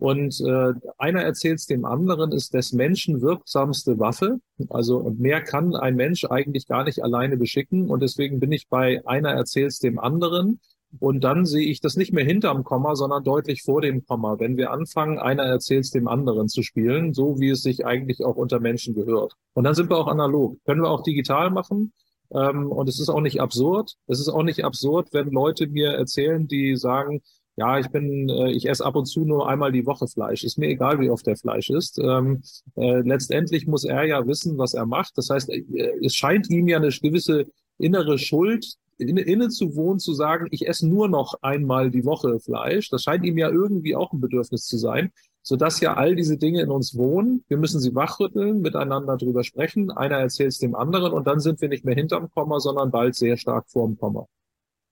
[0.00, 4.38] Und äh, einer erzählt es dem anderen, ist des Menschen wirksamste Waffe.
[4.70, 7.90] Also mehr kann ein Mensch eigentlich gar nicht alleine beschicken.
[7.90, 10.58] Und deswegen bin ich bei einer erzählt es dem anderen.
[10.98, 14.40] Und dann sehe ich das nicht mehr hinterm Komma, sondern deutlich vor dem Komma.
[14.40, 18.24] Wenn wir anfangen, einer erzählt es dem anderen zu spielen, so wie es sich eigentlich
[18.24, 19.34] auch unter Menschen gehört.
[19.52, 20.56] Und dann sind wir auch analog.
[20.64, 21.92] Können wir auch digital machen.
[22.32, 23.96] Ähm, und es ist auch nicht absurd.
[24.06, 27.20] Es ist auch nicht absurd, wenn Leute mir erzählen, die sagen,
[27.56, 30.44] ja, ich bin, äh, ich esse ab und zu nur einmal die Woche Fleisch.
[30.44, 31.98] Ist mir egal, wie oft der Fleisch ist.
[31.98, 32.42] Ähm,
[32.76, 35.18] äh, letztendlich muss er ja wissen, was er macht.
[35.18, 37.46] Das heißt, äh, es scheint ihm ja eine gewisse
[37.78, 42.38] innere Schuld inne, inne zu wohnen, zu sagen, ich esse nur noch einmal die Woche
[42.40, 42.88] Fleisch.
[42.90, 45.10] Das scheint ihm ja irgendwie auch ein Bedürfnis zu sein,
[45.42, 47.44] sodass ja all diese Dinge in uns wohnen.
[47.48, 49.90] Wir müssen sie wachrütteln, miteinander drüber sprechen.
[49.90, 53.14] Einer erzählt es dem anderen und dann sind wir nicht mehr hinterm Komma, sondern bald
[53.14, 54.26] sehr stark vorm Komma.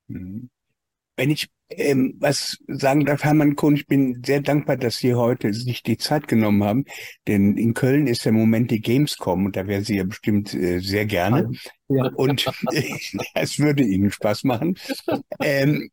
[0.09, 0.50] Mhm.
[1.18, 5.52] Wenn ich ähm, was sagen darf, Hermann Kuhn, ich bin sehr dankbar, dass Sie heute
[5.52, 6.84] sich die Zeit genommen haben,
[7.26, 10.54] denn in Köln ist ja im Moment die Gamescom und da wären Sie ja bestimmt
[10.54, 11.50] äh, sehr gerne
[11.88, 12.08] ja.
[12.14, 12.46] und
[13.34, 14.76] es würde Ihnen Spaß machen.
[15.40, 15.90] Ähm,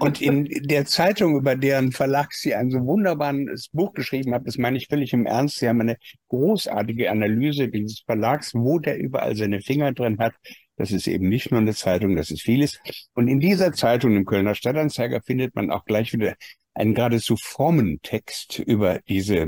[0.00, 4.58] und in der Zeitung, über deren Verlag Sie ein so wunderbares Buch geschrieben haben, das
[4.58, 5.96] meine ich völlig im Ernst, Sie haben eine
[6.28, 10.34] großartige Analyse dieses Verlags, wo der überall seine Finger drin hat,
[10.76, 12.78] das ist eben nicht nur eine Zeitung, das ist vieles.
[13.14, 16.36] Und in dieser Zeitung, im Kölner Stadtanzeiger, findet man auch gleich wieder
[16.74, 19.46] einen geradezu Formentext über diese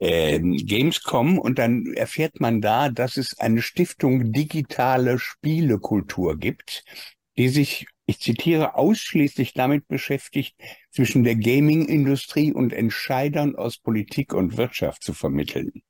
[0.00, 6.84] äh, Gamescom und dann erfährt man da, dass es eine Stiftung digitale Spielekultur gibt,
[7.36, 10.56] die sich, ich zitiere, ausschließlich damit beschäftigt,
[10.90, 15.82] zwischen der Gaming-Industrie und Entscheidern aus Politik und Wirtschaft zu vermitteln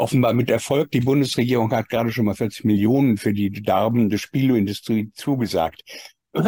[0.00, 0.90] offenbar mit Erfolg.
[0.90, 5.82] Die Bundesregierung hat gerade schon mal 40 Millionen für die darbende Spieleindustrie zugesagt.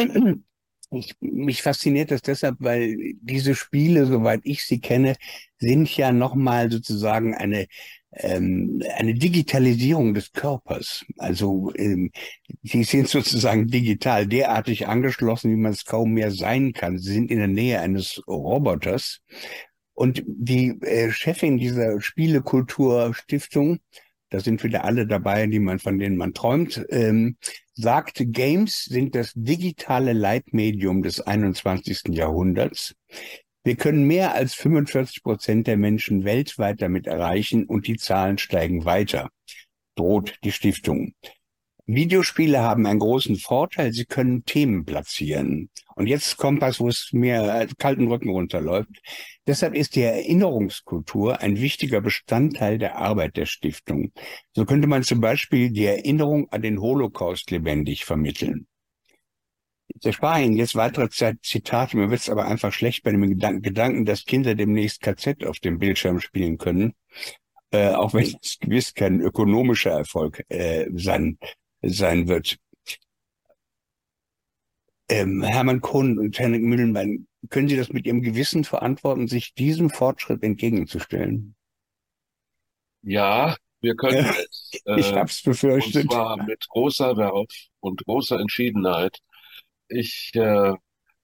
[0.95, 5.17] Ich, mich fasziniert das deshalb, weil diese Spiele, soweit ich sie kenne,
[5.59, 7.67] sind ja nochmal sozusagen eine
[8.15, 11.05] ähm, eine Digitalisierung des Körpers.
[11.17, 12.11] Also ähm,
[12.63, 16.99] sie sind sozusagen digital derartig angeschlossen, wie man es kaum mehr sein kann.
[16.99, 19.21] Sie sind in der Nähe eines Roboters
[20.03, 23.79] und die äh, Chefin dieser Spielekulturstiftung,
[24.31, 27.37] da sind wieder alle dabei, die man, von denen man träumt, ähm,
[27.75, 32.09] sagt, Games sind das digitale Leitmedium des 21.
[32.09, 32.97] Jahrhunderts.
[33.63, 38.85] Wir können mehr als 45 Prozent der Menschen weltweit damit erreichen und die Zahlen steigen
[38.85, 39.31] weiter,
[39.95, 41.15] droht die Stiftung.
[41.87, 45.69] Videospiele haben einen großen Vorteil, sie können Themen platzieren.
[45.97, 49.01] Und jetzt kommt was, wo es mir kalten Rücken runterläuft.
[49.47, 54.13] Deshalb ist die Erinnerungskultur ein wichtiger Bestandteil der Arbeit der Stiftung.
[54.55, 58.69] So könnte man zum Beispiel die Erinnerung an den Holocaust lebendig vermitteln.
[59.89, 64.05] Ich erspare Ihnen jetzt weitere Zitate, mir wird es aber einfach schlecht bei dem Gedanken,
[64.05, 66.95] dass Kinder demnächst KZ auf dem Bildschirm spielen können,
[67.73, 71.39] äh, auch wenn es gewiss kein ökonomischer Erfolg äh, sein
[71.83, 72.59] sein wird.
[75.09, 79.91] Ähm, Hermann Kohn und Henrik Mühlenbein, können Sie das mit Ihrem Gewissen verantworten, sich diesem
[79.91, 81.55] Fortschritt entgegenzustellen?
[83.03, 84.71] Ja, wir können es.
[84.87, 86.05] Äh, ich hab's befürchtet.
[86.05, 87.47] Und zwar mit großer Werf
[87.81, 89.19] und großer Entschiedenheit.
[89.87, 90.73] Ich äh,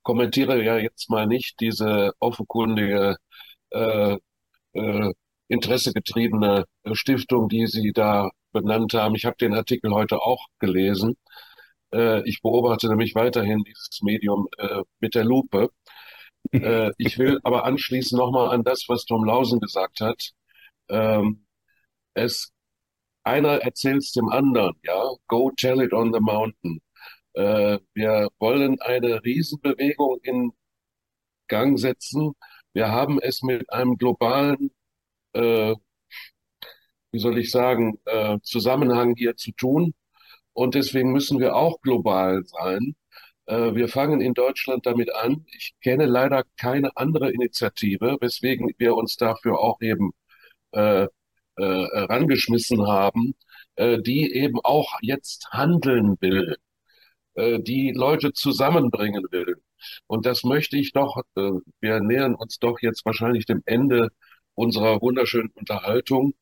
[0.02, 3.16] kommentiere ja jetzt mal nicht diese offenkundige
[3.70, 4.18] äh,
[4.74, 5.12] äh,
[5.48, 9.14] interessegetriebene Stiftung, die Sie da benannt haben.
[9.14, 11.16] Ich habe den Artikel heute auch gelesen.
[11.92, 15.70] Äh, ich beobachte nämlich weiterhin dieses Medium äh, mit der Lupe.
[16.52, 20.32] Äh, ich will aber anschließen nochmal an das, was Tom Lausen gesagt hat.
[20.88, 21.46] Ähm,
[22.14, 22.52] es,
[23.24, 26.80] einer erzählt es dem anderen, ja, go tell it on the mountain.
[27.34, 30.52] Äh, wir wollen eine Riesenbewegung in
[31.48, 32.32] Gang setzen.
[32.72, 34.70] Wir haben es mit einem globalen
[35.32, 35.74] äh,
[37.12, 39.94] wie soll ich sagen, äh, Zusammenhang hier zu tun.
[40.52, 42.96] Und deswegen müssen wir auch global sein.
[43.46, 45.46] Äh, wir fangen in Deutschland damit an.
[45.56, 50.12] Ich kenne leider keine andere Initiative, weswegen wir uns dafür auch eben
[50.72, 51.08] äh, äh,
[51.64, 53.34] rangeschmissen haben,
[53.76, 56.56] äh, die eben auch jetzt handeln will,
[57.34, 59.56] äh, die Leute zusammenbringen will.
[60.06, 61.50] Und das möchte ich doch, äh,
[61.80, 64.10] wir nähern uns doch jetzt wahrscheinlich dem Ende
[64.58, 66.34] unserer wunderschönen Unterhaltung,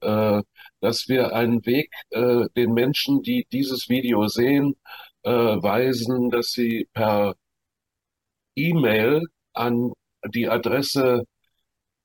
[0.00, 0.42] äh,
[0.80, 4.76] dass wir einen Weg äh, den Menschen, die dieses Video sehen,
[5.22, 7.34] äh, weisen, dass sie per
[8.56, 9.22] E-Mail
[9.54, 9.92] an
[10.28, 11.24] die Adresse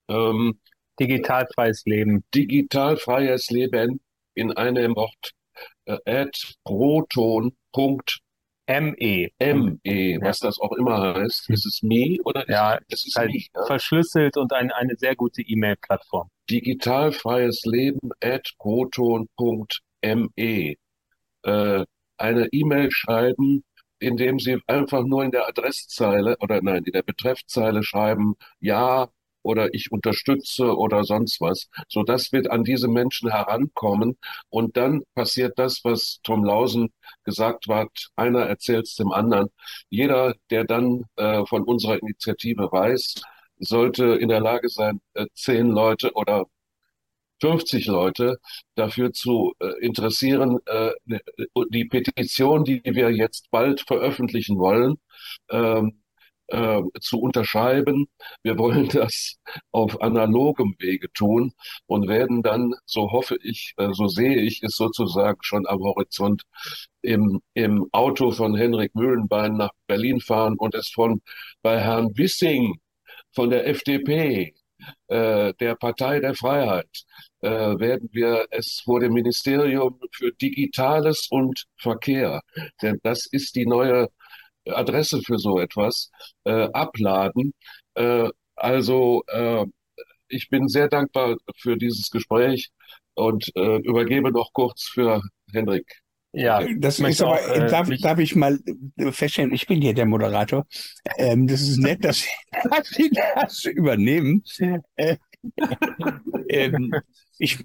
[0.07, 0.59] ähm,
[0.99, 2.23] digitalfreies Leben.
[2.33, 3.99] Digitalfreies Leben
[4.35, 5.33] in einem Wort
[6.05, 8.26] at proton.de
[8.67, 9.29] ME.
[9.39, 11.49] ME, was das auch immer heißt.
[11.49, 13.65] Ist es Me oder ja, ist es halt me, ja?
[13.65, 16.29] verschlüsselt und ein, eine sehr gute E-Mail-Plattform.
[16.49, 19.79] Digitalfreies Leben at proton.me.
[21.43, 21.85] Äh,
[22.17, 23.63] eine E-Mail schreiben
[23.99, 29.09] indem Sie einfach nur in der Adresszeile oder nein, in der Betreffzeile schreiben, ja
[29.47, 31.69] oder ich unterstütze oder sonst was.
[31.87, 34.17] So, das wird an diese Menschen herankommen.
[34.49, 36.89] Und dann passiert das, was Tom Lausen
[37.23, 37.89] gesagt hat.
[38.15, 39.49] Einer erzählt es dem anderen.
[39.89, 43.15] Jeder, der dann äh, von unserer Initiative weiß,
[43.59, 46.45] sollte in der Lage sein, äh, zehn Leute oder
[47.41, 48.37] 50 Leute
[48.75, 51.21] dafür zu äh, interessieren, äh, ne,
[51.69, 54.97] die Petition, die wir jetzt bald veröffentlichen wollen,
[55.49, 56.01] ähm,
[56.47, 58.07] äh, zu unterschreiben.
[58.43, 59.37] Wir wollen das
[59.71, 61.53] auf analogem Wege tun
[61.85, 66.43] und werden dann, so hoffe ich, äh, so sehe ich es sozusagen schon am Horizont,
[67.01, 71.21] im, im Auto von Henrik Mühlenbein nach Berlin fahren und es von
[71.61, 72.79] bei Herrn Wissing
[73.31, 74.55] von der FDP,
[75.07, 76.89] äh, der Partei der Freiheit,
[77.41, 82.41] äh, werden wir es vor dem Ministerium für Digitales und Verkehr,
[82.81, 84.09] denn das ist die neue
[84.69, 86.11] Adresse für so etwas,
[86.45, 87.53] äh, abladen.
[87.95, 89.65] Äh, also äh,
[90.29, 92.69] ich bin sehr dankbar für dieses Gespräch
[93.13, 96.01] und äh, übergebe noch kurz für Hendrik.
[96.33, 98.59] Ja, das ist aber, auch, äh, darf, darf ich mal
[99.11, 100.67] feststellen, ich bin hier der Moderator.
[101.17, 102.27] Ähm, das ist nett, dass,
[102.83, 104.43] Sie das übernehmen.
[104.95, 105.17] Äh,
[106.49, 106.91] ähm,
[107.37, 107.59] ich,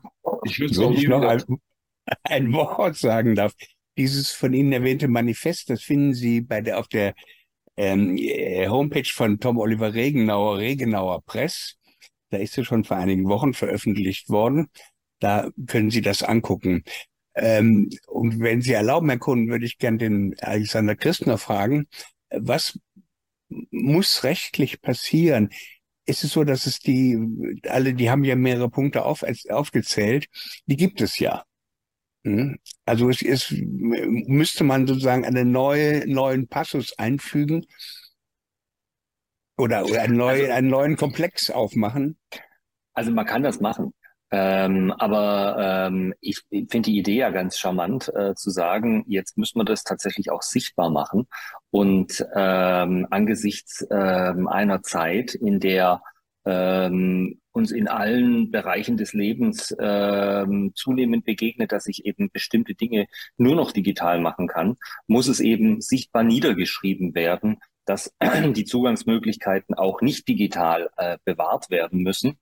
[0.44, 1.42] ich will ich noch ein,
[2.22, 3.54] ein Wort sagen darf.
[3.96, 7.14] Dieses von Ihnen erwähnte Manifest, das finden Sie bei der, auf der
[7.76, 11.76] ähm, äh, Homepage von Tom Oliver Regenauer, Regenauer Press.
[12.30, 14.68] Da ist es schon vor einigen Wochen veröffentlicht worden.
[15.20, 16.84] Da können Sie das angucken.
[17.34, 21.86] Ähm, und wenn Sie erlauben, Herr Kuhn, würde ich gerne den Alexander Christner fragen,
[22.30, 22.78] was
[23.70, 25.50] muss rechtlich passieren?
[26.04, 27.18] Ist es so, dass es die,
[27.68, 30.26] alle, die haben ja mehrere Punkte auf, aufgezählt,
[30.66, 31.44] die gibt es ja.
[32.24, 32.58] Hm?
[32.86, 37.66] Also es ist, müsste man sozusagen einen neue, neuen Passus einfügen
[39.56, 42.18] oder, oder einen, neuen, also, einen neuen Komplex aufmachen.
[42.94, 43.92] Also man kann das machen.
[44.34, 49.58] Ähm, aber ähm, ich finde die Idee ja ganz charmant, äh, zu sagen, jetzt müssen
[49.58, 51.26] wir das tatsächlich auch sichtbar machen.
[51.70, 56.00] Und ähm, angesichts ähm, einer Zeit, in der
[56.46, 63.06] ähm, uns in allen Bereichen des Lebens ähm, zunehmend begegnet, dass ich eben bestimmte Dinge
[63.36, 64.76] nur noch digital machen kann,
[65.06, 68.14] muss es eben sichtbar niedergeschrieben werden, dass
[68.54, 72.38] die Zugangsmöglichkeiten auch nicht digital äh, bewahrt werden müssen.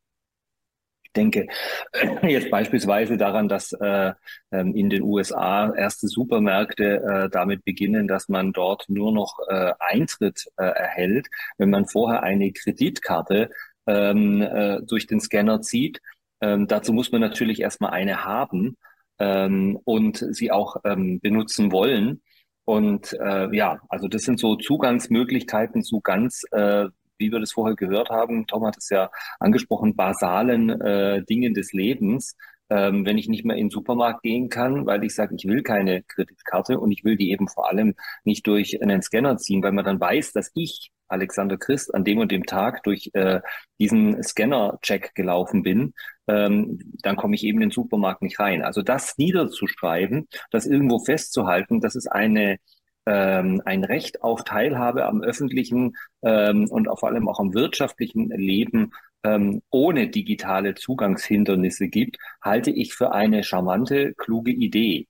[1.02, 1.48] Ich denke
[2.22, 4.12] jetzt beispielsweise daran, dass äh,
[4.52, 9.72] ähm, in den USA erste Supermärkte äh, damit beginnen, dass man dort nur noch äh,
[9.80, 11.26] Eintritt äh, erhält,
[11.58, 13.50] wenn man vorher eine Kreditkarte
[13.86, 16.00] ähm, äh, durch den Scanner zieht.
[16.40, 18.76] Ähm, dazu muss man natürlich erstmal eine haben
[19.18, 22.22] ähm, und sie auch ähm, benutzen wollen.
[22.64, 26.86] Und äh, ja, also das sind so Zugangsmöglichkeiten zu ganz, äh,
[27.18, 31.72] wie wir das vorher gehört haben, Tom hat es ja angesprochen, basalen äh, Dingen des
[31.72, 32.36] Lebens.
[32.70, 35.62] Ähm, wenn ich nicht mehr in den Supermarkt gehen kann, weil ich sage, ich will
[35.62, 37.94] keine Kreditkarte und ich will die eben vor allem
[38.24, 42.18] nicht durch einen Scanner ziehen, weil man dann weiß, dass ich Alexander Christ an dem
[42.18, 43.40] und dem Tag durch äh,
[43.78, 45.92] diesen Scanner-Check gelaufen bin,
[46.28, 48.62] ähm, dann komme ich eben in den Supermarkt nicht rein.
[48.62, 52.58] Also das niederzuschreiben, das irgendwo festzuhalten, das ist eine
[53.06, 58.92] ähm, ein Recht auf Teilhabe am öffentlichen ähm, und vor allem auch am wirtschaftlichen Leben
[59.24, 65.06] ähm, ohne digitale Zugangshindernisse gibt, halte ich für eine charmante, kluge Idee.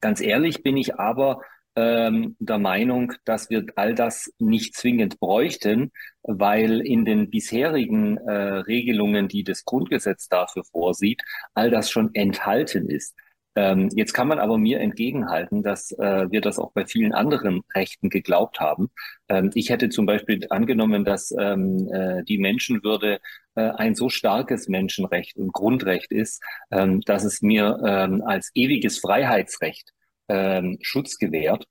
[0.00, 1.40] Ganz ehrlich bin ich aber
[1.78, 5.92] ähm, der Meinung, dass wir all das nicht zwingend bräuchten,
[6.22, 11.22] weil in den bisherigen äh, Regelungen, die das Grundgesetz dafür vorsieht,
[11.54, 13.14] all das schon enthalten ist.
[13.58, 17.62] Ähm, jetzt kann man aber mir entgegenhalten, dass äh, wir das auch bei vielen anderen
[17.74, 18.88] Rechten geglaubt haben.
[19.28, 23.18] Ähm, ich hätte zum Beispiel angenommen, dass ähm, äh, die Menschenwürde
[23.56, 26.40] äh, ein so starkes Menschenrecht und Grundrecht ist,
[26.70, 29.90] ähm, dass es mir ähm, als ewiges Freiheitsrecht
[30.28, 31.64] ähm, Schutz gewährt.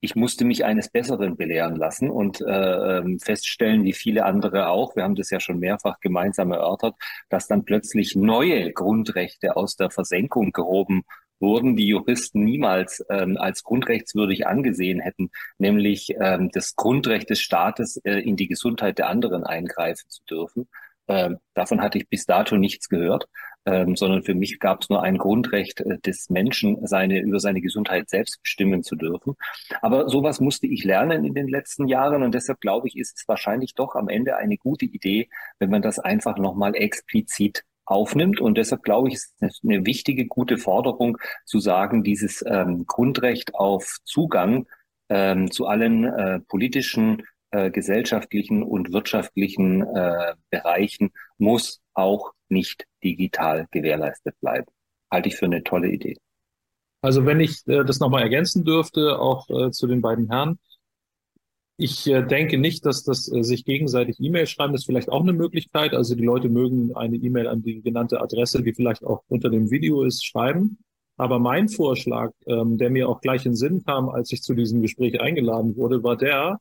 [0.00, 4.94] Ich musste mich eines Besseren belehren lassen und äh, ähm, feststellen, wie viele andere auch,
[4.94, 6.94] wir haben das ja schon mehrfach gemeinsam erörtert,
[7.28, 11.02] dass dann plötzlich neue Grundrechte aus der Versenkung gehoben
[11.40, 17.96] wurden, die Juristen niemals ähm, als grundrechtswürdig angesehen hätten, nämlich ähm, das Grundrecht des Staates,
[18.04, 20.68] äh, in die Gesundheit der anderen eingreifen zu dürfen.
[21.08, 23.28] Ähm, davon hatte ich bis dato nichts gehört
[23.68, 27.60] ähm, sondern für mich gab es nur ein Grundrecht äh, des Menschen, seine, über seine
[27.60, 29.34] Gesundheit selbst bestimmen zu dürfen.
[29.82, 33.28] Aber sowas musste ich lernen in den letzten Jahren und deshalb glaube ich, ist es
[33.28, 38.40] wahrscheinlich doch am Ende eine gute Idee, wenn man das einfach nochmal explizit aufnimmt.
[38.40, 43.54] Und deshalb glaube ich, ist es eine wichtige, gute Forderung zu sagen, dieses ähm, Grundrecht
[43.54, 44.66] auf Zugang
[45.10, 53.66] ähm, zu allen äh, politischen, äh, gesellschaftlichen und wirtschaftlichen äh, Bereichen muss auch nicht digital
[53.70, 54.66] gewährleistet bleiben.
[55.10, 56.16] Halte ich für eine tolle Idee.
[57.00, 60.58] Also wenn ich äh, das nochmal ergänzen dürfte, auch äh, zu den beiden Herren,
[61.80, 65.32] ich äh, denke nicht, dass das äh, sich gegenseitig E-Mail schreiben ist vielleicht auch eine
[65.32, 65.94] Möglichkeit.
[65.94, 69.70] Also die Leute mögen eine E-Mail an die genannte Adresse, die vielleicht auch unter dem
[69.70, 70.78] Video ist, schreiben.
[71.16, 74.82] Aber mein Vorschlag, ähm, der mir auch gleich in Sinn kam, als ich zu diesem
[74.82, 76.58] Gespräch eingeladen wurde, war der,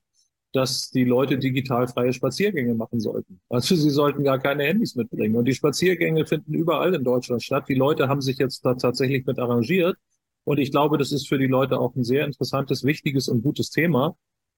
[0.54, 3.40] dass die Leute digital freie Spaziergänge machen sollten.
[3.50, 5.36] Also sie sollten gar keine Handys mitbringen.
[5.36, 7.66] Und die Spaziergänge finden überall in Deutschland statt.
[7.68, 9.98] Die Leute haben sich jetzt da tatsächlich mit arrangiert.
[10.46, 13.70] Und ich glaube, das ist für die Leute auch ein sehr interessantes, wichtiges und gutes
[13.70, 14.16] Thema.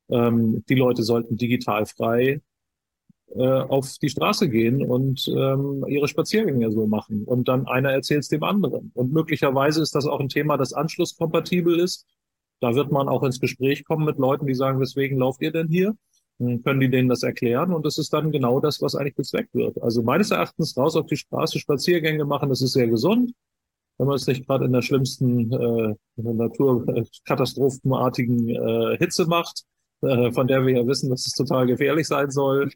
[0.10, 2.42] Ähm, die Leute sollten digital frei
[3.36, 7.24] äh, auf die Straße gehen und ähm, ihre Spaziergänge so machen.
[7.26, 8.92] Und dann einer erzählt es dem anderen.
[8.94, 12.08] Und möglicherweise ist das auch ein Thema, das anschlusskompatibel ist.
[12.62, 15.68] Da wird man auch ins Gespräch kommen mit Leuten, die sagen, weswegen lauft ihr denn
[15.68, 15.95] hier?
[16.38, 19.53] Dann können die denen das erklären und das ist dann genau das, was eigentlich bezweckt
[19.53, 19.82] wird.
[19.82, 23.34] Also meines Erachtens raus auf die Straße Spaziergänge machen, das ist sehr gesund
[23.99, 29.66] wenn man es nicht gerade in der schlimmsten äh, naturkatastrophenartigen äh, Hitze macht,
[30.01, 32.72] äh, von der wir ja wissen, dass es total gefährlich sein soll.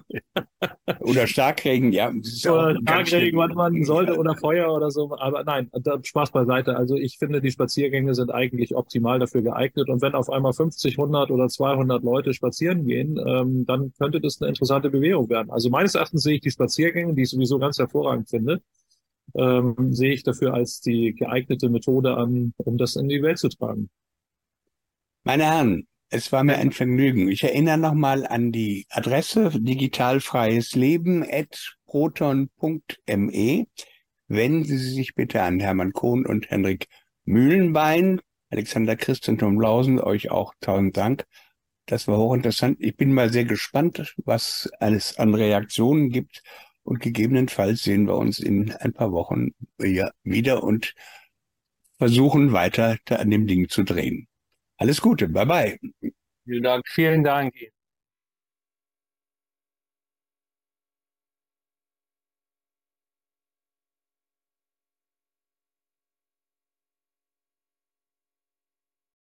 [1.00, 2.10] oder Starkregen, ja.
[2.10, 5.16] Oder Starkregen, was man sollte, oder Feuer oder so.
[5.18, 5.70] Aber nein,
[6.02, 6.76] Spaß beiseite.
[6.76, 9.88] Also ich finde, die Spaziergänge sind eigentlich optimal dafür geeignet.
[9.88, 14.40] Und wenn auf einmal 50, 100 oder 200 Leute spazieren gehen, ähm, dann könnte das
[14.40, 15.50] eine interessante Bewegung werden.
[15.50, 18.62] Also meines Erachtens sehe ich die Spaziergänge, die ich sowieso ganz hervorragend finde,
[19.34, 23.48] ähm, sehe ich dafür als die geeignete Methode an, um das in die Welt zu
[23.48, 23.90] tragen.
[25.24, 27.28] Meine Herren, es war mir ein Vergnügen.
[27.28, 33.66] Ich erinnere nochmal an die Adresse digitalfreies Leben at proton.me.
[34.28, 36.88] Wenden Sie sich bitte an Hermann Kohn und Henrik
[37.24, 38.20] Mühlenbein.
[38.50, 41.24] Alexander Christ und Tom Lausen, euch auch tausend Dank.
[41.86, 42.76] Das war hochinteressant.
[42.80, 46.42] Ich bin mal sehr gespannt, was alles an Reaktionen gibt
[46.82, 50.94] und gegebenenfalls sehen wir uns in ein paar Wochen wieder und
[51.96, 54.28] versuchen weiter an dem Ding zu drehen.
[54.82, 55.78] Alles Gute, bye bye.
[56.44, 56.82] Vielen Dank.
[56.88, 57.54] Vielen Dank.